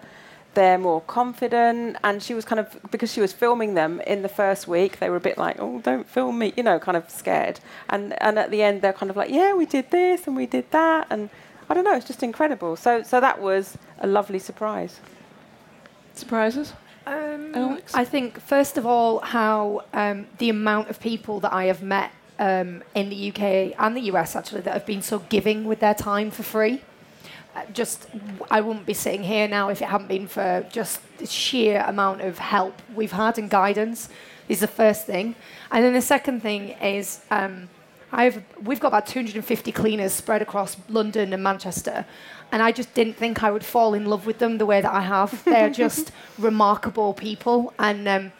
[0.58, 1.98] they're more confident.
[2.04, 5.08] And she was kind of, because she was filming them in the first week, they
[5.08, 7.60] were a bit like, oh, don't film me, you know, kind of scared.
[7.90, 10.48] And, and at the end, they're kind of like, yeah, we did this and we
[10.48, 11.06] did that.
[11.12, 11.30] And
[11.70, 12.76] I don't know, it's just incredible.
[12.76, 15.00] So, so that was a lovely surprise.
[16.16, 16.74] surprises.
[17.06, 17.94] Um, Alex?
[17.94, 22.12] I think, first of all, how um, the amount of people that I have met
[22.40, 25.94] um, in the UK and the US actually that have been so giving with their
[25.94, 26.82] time for free.
[27.74, 28.08] Just,
[28.50, 32.22] I wouldn't be sitting here now if it hadn't been for just the sheer amount
[32.22, 34.10] of help we've had and guidance.
[34.50, 35.36] Is the first thing,
[35.72, 37.68] and then the second thing is um,
[38.12, 42.06] I've we've got about 250 cleaners spread across London and Manchester,
[42.52, 44.94] and I just didn't think I would fall in love with them the way that
[44.94, 45.44] I have.
[45.46, 48.32] They're just remarkable people, and um,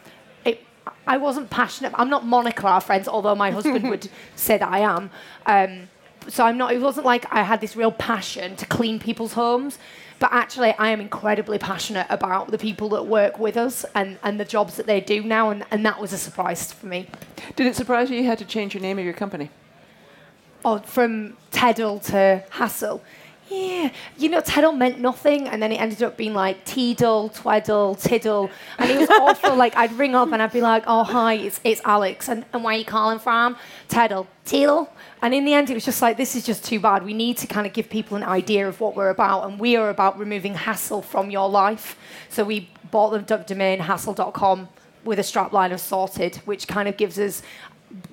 [0.44, 0.64] it,
[1.06, 1.92] I wasn't passionate.
[1.96, 5.10] I'm not Monica, our friends, although my husband would say that I am.
[5.44, 5.88] Um,
[6.28, 6.72] so I'm not.
[6.72, 9.78] It wasn't like I had this real passion to clean people's homes.
[10.20, 14.40] But actually, I am incredibly passionate about the people that work with us and, and
[14.40, 17.06] the jobs that they do now, and, and that was a surprise for me.
[17.54, 19.50] Did it surprise you you had to change your name of your company?
[20.64, 23.00] Oh, from Teddle to Hassle.
[23.48, 27.98] Yeah, you know, Teddle meant nothing, and then it ended up being like Teedle, Tweddle,
[28.00, 29.54] Tiddle, and it was awful.
[29.56, 32.62] like I'd ring up and I'd be like, "Oh, hi, it's it's Alex, and, and
[32.62, 33.56] where are you calling from?"
[33.88, 34.88] Teddle, Teedle,
[35.22, 37.04] and in the end, it was just like, "This is just too bad.
[37.04, 39.76] We need to kind of give people an idea of what we're about, and we
[39.76, 41.96] are about removing hassle from your life."
[42.28, 44.68] So we bought the domain hassle.com
[45.04, 47.42] with a strapline of sorted, which kind of gives us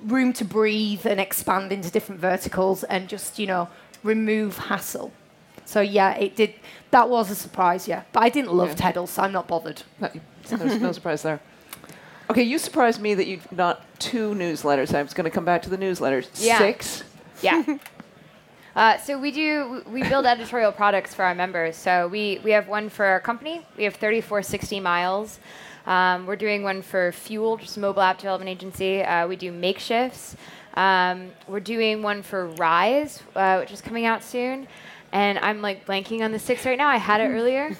[0.02, 3.68] room to breathe and expand into different verticals and just you know
[4.02, 5.12] remove hassle.
[5.64, 6.54] So yeah, it did.
[6.92, 8.02] That was a surprise, yeah.
[8.12, 8.74] But I didn't love Yeah.
[8.76, 9.82] Teddle, so I'm not bothered.
[10.00, 10.08] No,
[10.80, 11.40] no surprise there.
[12.28, 14.94] Okay, you surprised me that you've not two newsletters.
[14.94, 16.28] I was going to come back to the newsletters.
[16.34, 16.58] Yeah.
[16.58, 17.04] Six.
[17.42, 17.78] Yeah.
[18.76, 21.76] Uh, so we do we build editorial products for our members.
[21.76, 23.64] So we, we have one for our company.
[23.78, 25.40] We have 3460 miles.
[25.86, 29.02] Um, we're doing one for Fuel, just a mobile app development agency.
[29.02, 30.34] Uh, we do makeshifts.
[30.74, 34.68] Um, we're doing one for Rise, uh, which is coming out soon.
[35.12, 36.88] And I'm like blanking on the six right now.
[36.88, 37.76] I had it earlier.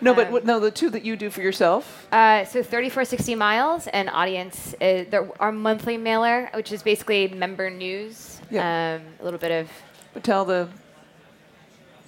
[0.00, 2.06] No, but Um, what, no, the two that you do for yourself.
[2.12, 7.68] Uh, so 3460 miles and audience is there, our monthly mailer, which is basically member
[7.68, 8.40] news.
[8.50, 8.96] Yeah.
[9.00, 9.70] Um, a little bit of
[10.14, 10.68] But tell the.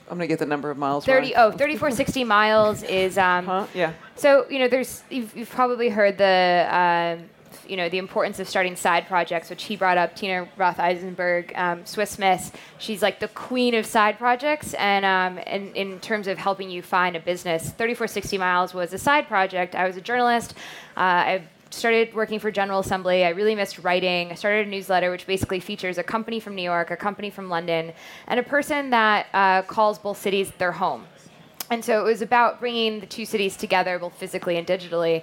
[0.08, 1.04] I'm going to get the number of miles.
[1.04, 1.52] 30 wrong.
[1.52, 3.66] oh 3460 miles is um, Huh?
[3.74, 3.92] Yeah.
[4.16, 7.28] so you know there's you've, you've probably heard the um,
[7.70, 11.52] you know the importance of starting side projects which he brought up tina roth eisenberg
[11.54, 12.50] um, swiss miss.
[12.78, 16.82] She's like the queen of side projects and um, and in terms of helping you
[16.82, 17.62] find a business.
[17.70, 19.74] 3460 miles was a side project.
[19.74, 20.54] I was a journalist.
[20.96, 21.42] Uh, i
[21.72, 23.24] started working for general assembly.
[23.24, 24.32] I really missed writing.
[24.32, 27.48] I started a newsletter which basically features a company from new york a company from
[27.48, 27.92] london
[28.26, 31.06] and a person that uh, calls both cities their home
[31.70, 35.22] and so it was about bringing the two cities together, both physically and digitally.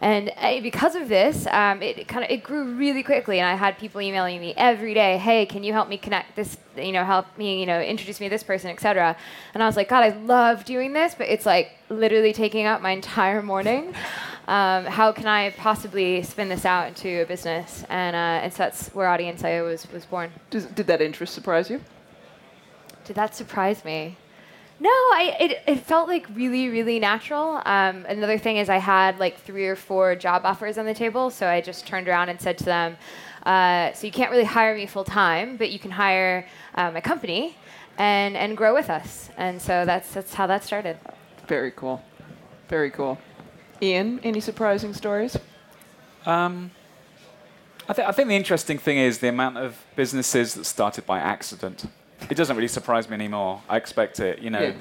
[0.00, 3.40] And uh, because of this, um, it kind of it grew really quickly.
[3.40, 6.56] And I had people emailing me every day, "Hey, can you help me connect this?
[6.76, 9.16] You know, help me, you know, introduce me to this person, etc."
[9.54, 12.80] And I was like, "God, I love doing this, but it's like literally taking up
[12.80, 13.94] my entire morning.
[14.48, 18.56] Um, how can I possibly spin this out into a business?" And uh, and so
[18.56, 20.30] that's where Audience IO was was born.
[20.48, 21.82] Does, did that interest surprise you?
[23.04, 24.16] Did that surprise me?
[24.80, 27.60] No, I it, it felt like really really natural.
[27.64, 31.30] Um, another thing is I had like three or four job offers on the table,
[31.30, 32.96] so I just turned around and said to them,
[33.44, 37.00] uh, "So you can't really hire me full time, but you can hire uh, my
[37.00, 37.56] company
[37.96, 40.96] and and grow with us." And so that's that's how that started.
[41.48, 42.00] Very cool.
[42.68, 43.18] Very cool.
[43.82, 45.36] Ian, any surprising stories?
[46.26, 46.70] Um,
[47.88, 51.18] I, th- I think the interesting thing is the amount of businesses that started by
[51.20, 51.86] accident.
[52.30, 53.62] It doesn't really surprise me anymore.
[53.68, 54.40] I expect it.
[54.40, 54.72] You know, Yeah.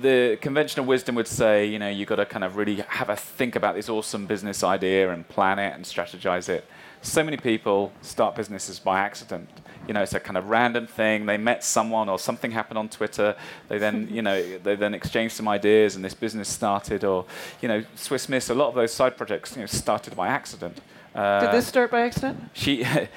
[0.00, 3.16] the conventional wisdom would say, you know, you've got to kind of really have a
[3.16, 6.64] think about this awesome business idea and plan it and strategize it.
[7.02, 9.48] So many people start businesses by accident.
[9.86, 11.26] You know, it's a kind of random thing.
[11.26, 13.36] They met someone or something happened on Twitter.
[13.68, 17.04] They then, you know, they then exchanged some ideas and this business started.
[17.04, 17.24] Or,
[17.62, 20.80] you know, Swiss Miss, a lot of those side projects, you know, started by accident.
[21.16, 22.50] Uh, Did this start by accident?
[22.52, 23.08] she, I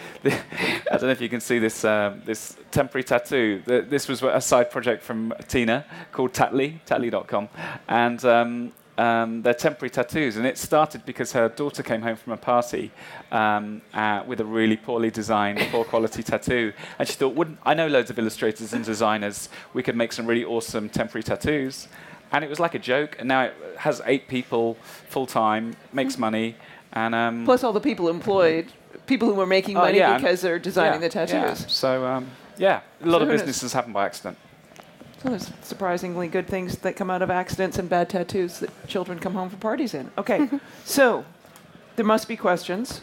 [0.92, 3.62] don't know if you can see this um, this temporary tattoo.
[3.66, 7.50] The, this was a side project from Tina called Tattly, Tattly.com,
[7.90, 10.38] and um, um, they're temporary tattoos.
[10.38, 12.92] And it started because her daughter came home from a party
[13.34, 17.74] um, uh, with a really poorly designed, poor quality tattoo, and she thought, "Wouldn't I
[17.74, 19.50] know loads of illustrators and designers?
[19.74, 21.90] We could make some really awesome temporary tattoos."
[22.32, 24.76] And it was like a joke, and now it has eight people
[25.10, 26.56] full time, makes money,
[26.94, 28.68] and um, Plus all the people employed,
[29.06, 31.34] people who were making Oh, money yeah, because they're designing yeah, the tattoos.
[31.34, 31.54] yeah.
[31.68, 34.38] So um, yeah, a lot So of businesses happen by accident.
[35.22, 39.20] So there's surprisingly good things that come out of accidents and bad tattoos that children
[39.20, 40.10] come home from parties in.
[40.18, 40.48] Okay,
[40.86, 41.26] so
[41.96, 43.02] there must be questions.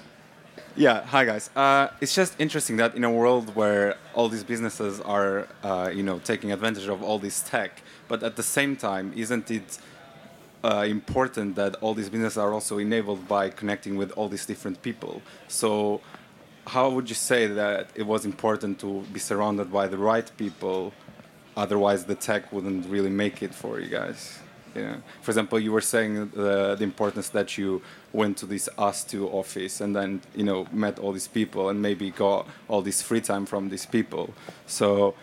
[0.78, 1.48] Yeah, hi guys.
[1.56, 6.02] Uh, it's just interesting that in a world where all these businesses are, uh, you
[6.02, 9.78] know, taking advantage of all this tech, but at the same time, isn't it
[10.64, 14.82] uh, important that all these businesses are also enabled by connecting with all these different
[14.82, 15.22] people?
[15.48, 16.00] So,
[16.66, 20.92] how would you say that it was important to be surrounded by the right people?
[21.56, 24.40] Otherwise, the tech wouldn't really make it for you guys.
[24.74, 25.02] Know?
[25.22, 27.82] For example, you were saying the, the importance that you
[28.12, 32.10] went to this ustwo office and then you know met all these people and maybe
[32.10, 34.34] got all this free time from these people.
[34.66, 35.14] So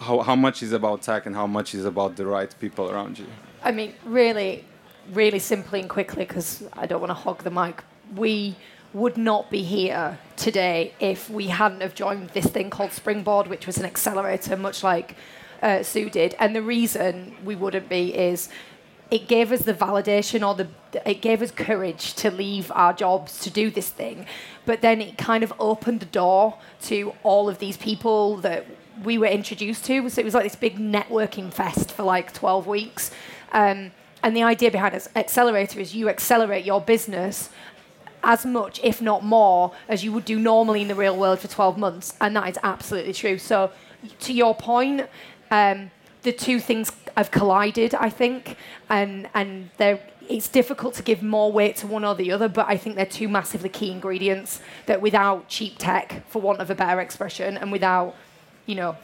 [0.00, 3.18] how, how much is about tech and how much is about the right people around
[3.18, 3.26] you?
[3.66, 4.64] I mean, really,
[5.12, 7.82] really simply and quickly, because I don't want to hog the mic.
[8.14, 8.54] We
[8.92, 13.66] would not be here today if we hadn't have joined this thing called Springboard, which
[13.66, 15.16] was an accelerator, much like
[15.62, 16.36] uh, Sue did.
[16.38, 18.48] And the reason we wouldn't be is
[19.10, 20.68] it gave us the validation or the
[21.04, 24.26] it gave us courage to leave our jobs to do this thing
[24.64, 28.66] but then it kind of opened the door to all of these people that
[29.04, 32.66] we were introduced to so it was like this big networking fest for like 12
[32.66, 33.12] weeks
[33.52, 33.92] um,
[34.22, 37.50] and the idea behind this accelerator is you accelerate your business
[38.22, 41.48] as much, if not more, as you would do normally in the real world for
[41.48, 42.14] 12 months.
[42.20, 43.38] And that is absolutely true.
[43.38, 43.70] So,
[44.20, 45.08] to your point,
[45.50, 45.90] um,
[46.22, 48.56] the two things have collided, I think,
[48.90, 52.66] and and they're it's difficult to give more weight to one or the other, but
[52.68, 56.74] I think they're two massively key ingredients that without cheap tech, for want of a
[56.74, 58.16] better expression, and without,
[58.66, 58.96] you know,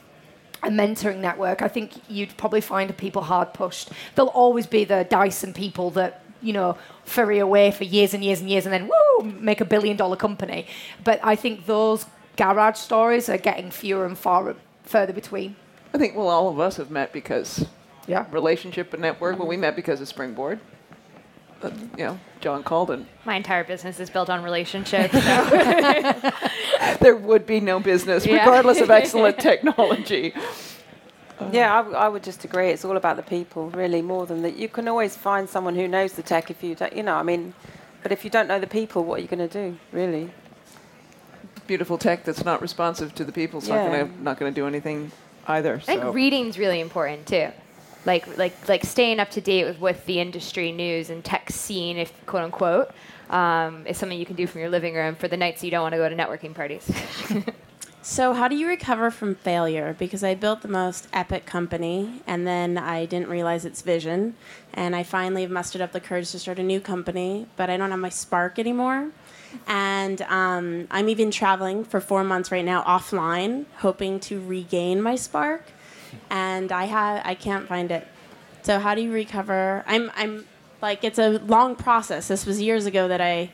[0.62, 3.90] a mentoring network, I think you'd probably find people hard pushed.
[4.14, 8.40] There'll always be the Dyson people that, you know, ferry away for years and years
[8.40, 10.66] and years and then, woo, make a billion dollar company.
[11.02, 12.06] But I think those
[12.36, 14.54] garage stories are getting fewer and far
[14.84, 15.56] further between.
[15.94, 17.66] I think, well, all of us have met because
[18.06, 18.24] Yeah.
[18.30, 19.38] relationship and network.
[19.38, 20.60] Well, we met because of Springboard.
[21.62, 23.06] Uh, you know, John Calden.
[23.24, 25.14] My entire business is built on relationships.
[27.00, 28.38] There would be no business, Yeah.
[28.38, 30.32] regardless of excellent technology.
[31.50, 32.68] Yeah, I, w- I would just agree.
[32.70, 34.56] It's all about the people, really, more than that.
[34.56, 37.22] You can always find someone who knows the tech if you don't, you know, I
[37.24, 37.54] mean,
[38.02, 40.30] but if you don't know the people, what are you going to do, really?
[41.66, 43.88] Beautiful tech that's not responsive to the people is not Yeah.
[43.88, 45.10] going to not going to do anything
[45.48, 45.74] either.
[45.74, 46.12] I think so.
[46.12, 47.48] reading's really important too.
[48.04, 51.96] Like like like staying up to date with what the industry news and tech scene,
[51.98, 52.90] if quote unquote,
[53.30, 55.82] um, is something you can do from your living room for the nights you don't
[55.82, 56.90] want to go to networking parties.
[58.04, 59.94] So, how do you recover from failure?
[59.96, 64.34] Because I built the most epic company and then I didn't realize its vision.
[64.74, 67.76] And I finally have mustered up the courage to start a new company, but I
[67.76, 69.10] don't have my spark anymore.
[69.68, 75.14] And um, I'm even traveling for four months right now offline, hoping to regain my
[75.14, 75.66] spark.
[76.30, 78.06] And I have I can't find it.
[78.62, 79.84] So how do you recover?
[79.86, 80.46] I'm I'm
[80.80, 82.28] like it's a long process.
[82.28, 83.50] This was years ago that I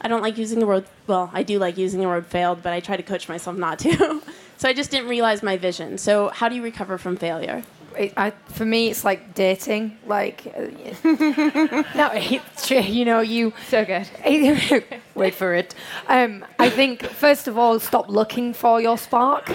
[0.00, 0.86] I don't like using the word.
[1.06, 3.78] Well, I do like using the word failed, but I try to coach myself not
[3.80, 4.22] to.
[4.56, 5.98] so I just didn't realize my vision.
[5.98, 7.62] So how do you recover from failure?
[7.98, 9.98] It, I, for me, it's like dating.
[10.06, 10.60] Like, uh,
[11.94, 12.80] no, it's true.
[12.80, 14.08] You know, you so good.
[15.14, 15.74] wait for it.
[16.08, 19.52] Um, I think first of all, stop looking for your spark.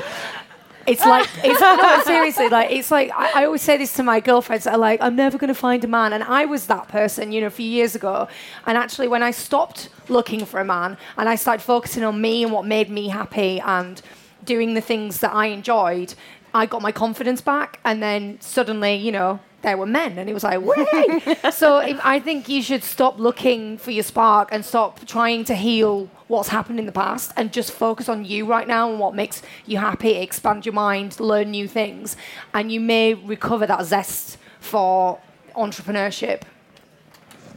[0.88, 4.20] It's like it's no, seriously like it's like I, I always say this to my
[4.20, 6.88] girlfriends that are like I'm never going to find a man, and I was that
[6.88, 8.28] person, you know, a few years ago.
[8.66, 12.44] And actually, when I stopped looking for a man and I started focusing on me
[12.44, 14.02] and what made me happy and
[14.44, 16.14] doing the things that I enjoyed,
[16.54, 20.34] I got my confidence back, and then suddenly, you know, there were men, and it
[20.34, 21.36] was like, way.
[21.52, 25.56] so if, I think you should stop looking for your spark and stop trying to
[25.56, 29.14] heal what's happened in the past, and just focus on you right now and what
[29.16, 30.14] makes you happy.
[30.14, 32.18] Expand your mind, learn new things,
[32.54, 35.20] and you may recover that zest for
[35.56, 36.42] entrepreneurship.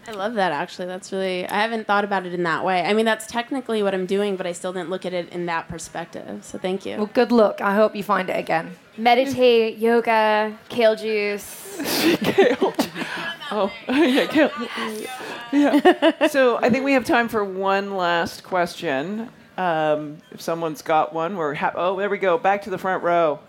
[0.06, 0.86] I love that actually.
[0.86, 2.82] That's really I haven't thought about it in that way.
[2.82, 5.44] I mean, that's technically what I'm doing, but I still didn't look at it in
[5.46, 6.44] that perspective.
[6.44, 6.96] So thank you.
[6.96, 7.60] Well, good luck.
[7.60, 8.74] I hope you find it again.
[8.96, 11.76] Meditate, yoga, kale juice.
[13.50, 14.50] Oh, yeah,
[15.52, 16.26] yeah.
[16.28, 19.30] So I think we have time for one last question.
[19.56, 22.38] Um, if someone's got one, we're ha- oh, there we go.
[22.38, 23.40] Back to the front row.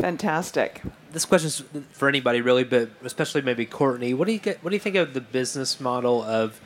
[0.00, 0.82] Fantastic.
[1.12, 4.14] this question's for anybody really, but especially maybe Courtney.
[4.14, 4.62] What do you get?
[4.62, 6.60] What do you think of the business model of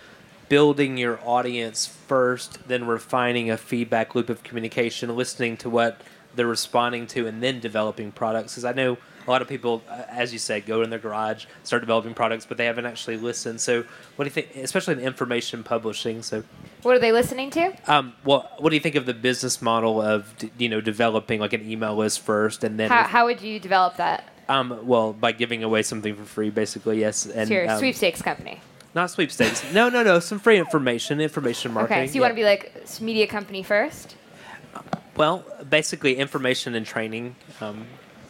[0.49, 6.01] building your audience first, then refining a feedback loop of communication, listening to what
[6.35, 8.53] they're responding to, and then developing products?
[8.55, 8.97] Because I know
[9.29, 12.47] a lot of people, uh, as you said, go in their garage, start developing products,
[12.47, 13.61] but they haven't actually listened.
[13.61, 13.85] So,
[14.17, 14.57] what do you think?
[14.57, 16.23] Especially in information publishing.
[16.23, 16.43] So,
[16.83, 17.73] What are they listening to?
[17.87, 21.41] um, well, what do you think of the business model of d- you know developing
[21.41, 24.25] like an email list first, and then How, how would you develop that?
[24.49, 27.27] um, well, by giving away something for free, basically, yes.
[27.27, 28.61] And It's your um, sweepstakes company.
[28.95, 29.63] not sweepstakes.
[29.75, 30.21] no, no, no.
[30.21, 31.99] Some free information, information marketing.
[32.05, 32.73] Okay, so you want to be like
[33.03, 34.17] media company first?
[35.17, 37.87] well, basically information and training um,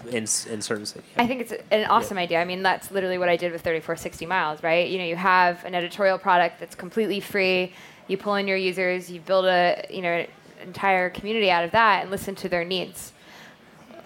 [0.09, 1.11] in in certain cities.
[1.17, 2.41] I think it's an awesome idea.
[2.41, 4.89] I mean, that's literally what I did with 3460 Miles, right?
[4.89, 7.73] You know, you have an editorial product that's completely free.
[8.07, 10.29] You pull in your users, you build a you know an
[10.63, 13.13] entire community out of that, and listen to their needs.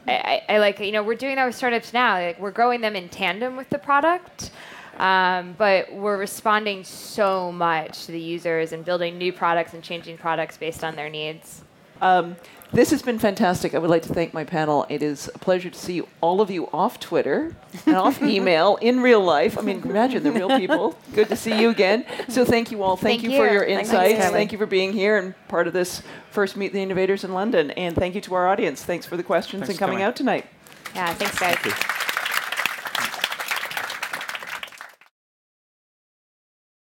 [0.06, 2.14] I, I, I like you know we're doing that with startups now.
[2.14, 4.50] Like we're growing them in tandem with the product,
[4.98, 10.18] um, but we're responding so much to the users and building new products and changing
[10.18, 11.62] products based on their needs.
[12.00, 12.36] Um,
[12.72, 13.74] this has been fantastic.
[13.74, 14.86] I would like to thank my panel.
[14.88, 17.54] It is a pleasure to see all of you off Twitter
[17.86, 19.58] and off email in real life.
[19.58, 20.98] I mean, imagine the real people.
[21.14, 22.06] Good to see you again.
[22.28, 22.96] So thank you all.
[22.96, 24.18] Thank, Thank you, for your insights.
[24.18, 24.32] Kelly.
[24.32, 27.70] Thank you for being here and part of this first Meet the Innovators in London.
[27.72, 28.82] And thank you to our audience.
[28.82, 30.04] Thanks for the questions Thanks and coming coming.
[30.04, 30.46] out tonight.
[30.94, 31.56] Yeah, thanks guys.
[31.56, 32.01] Thank you.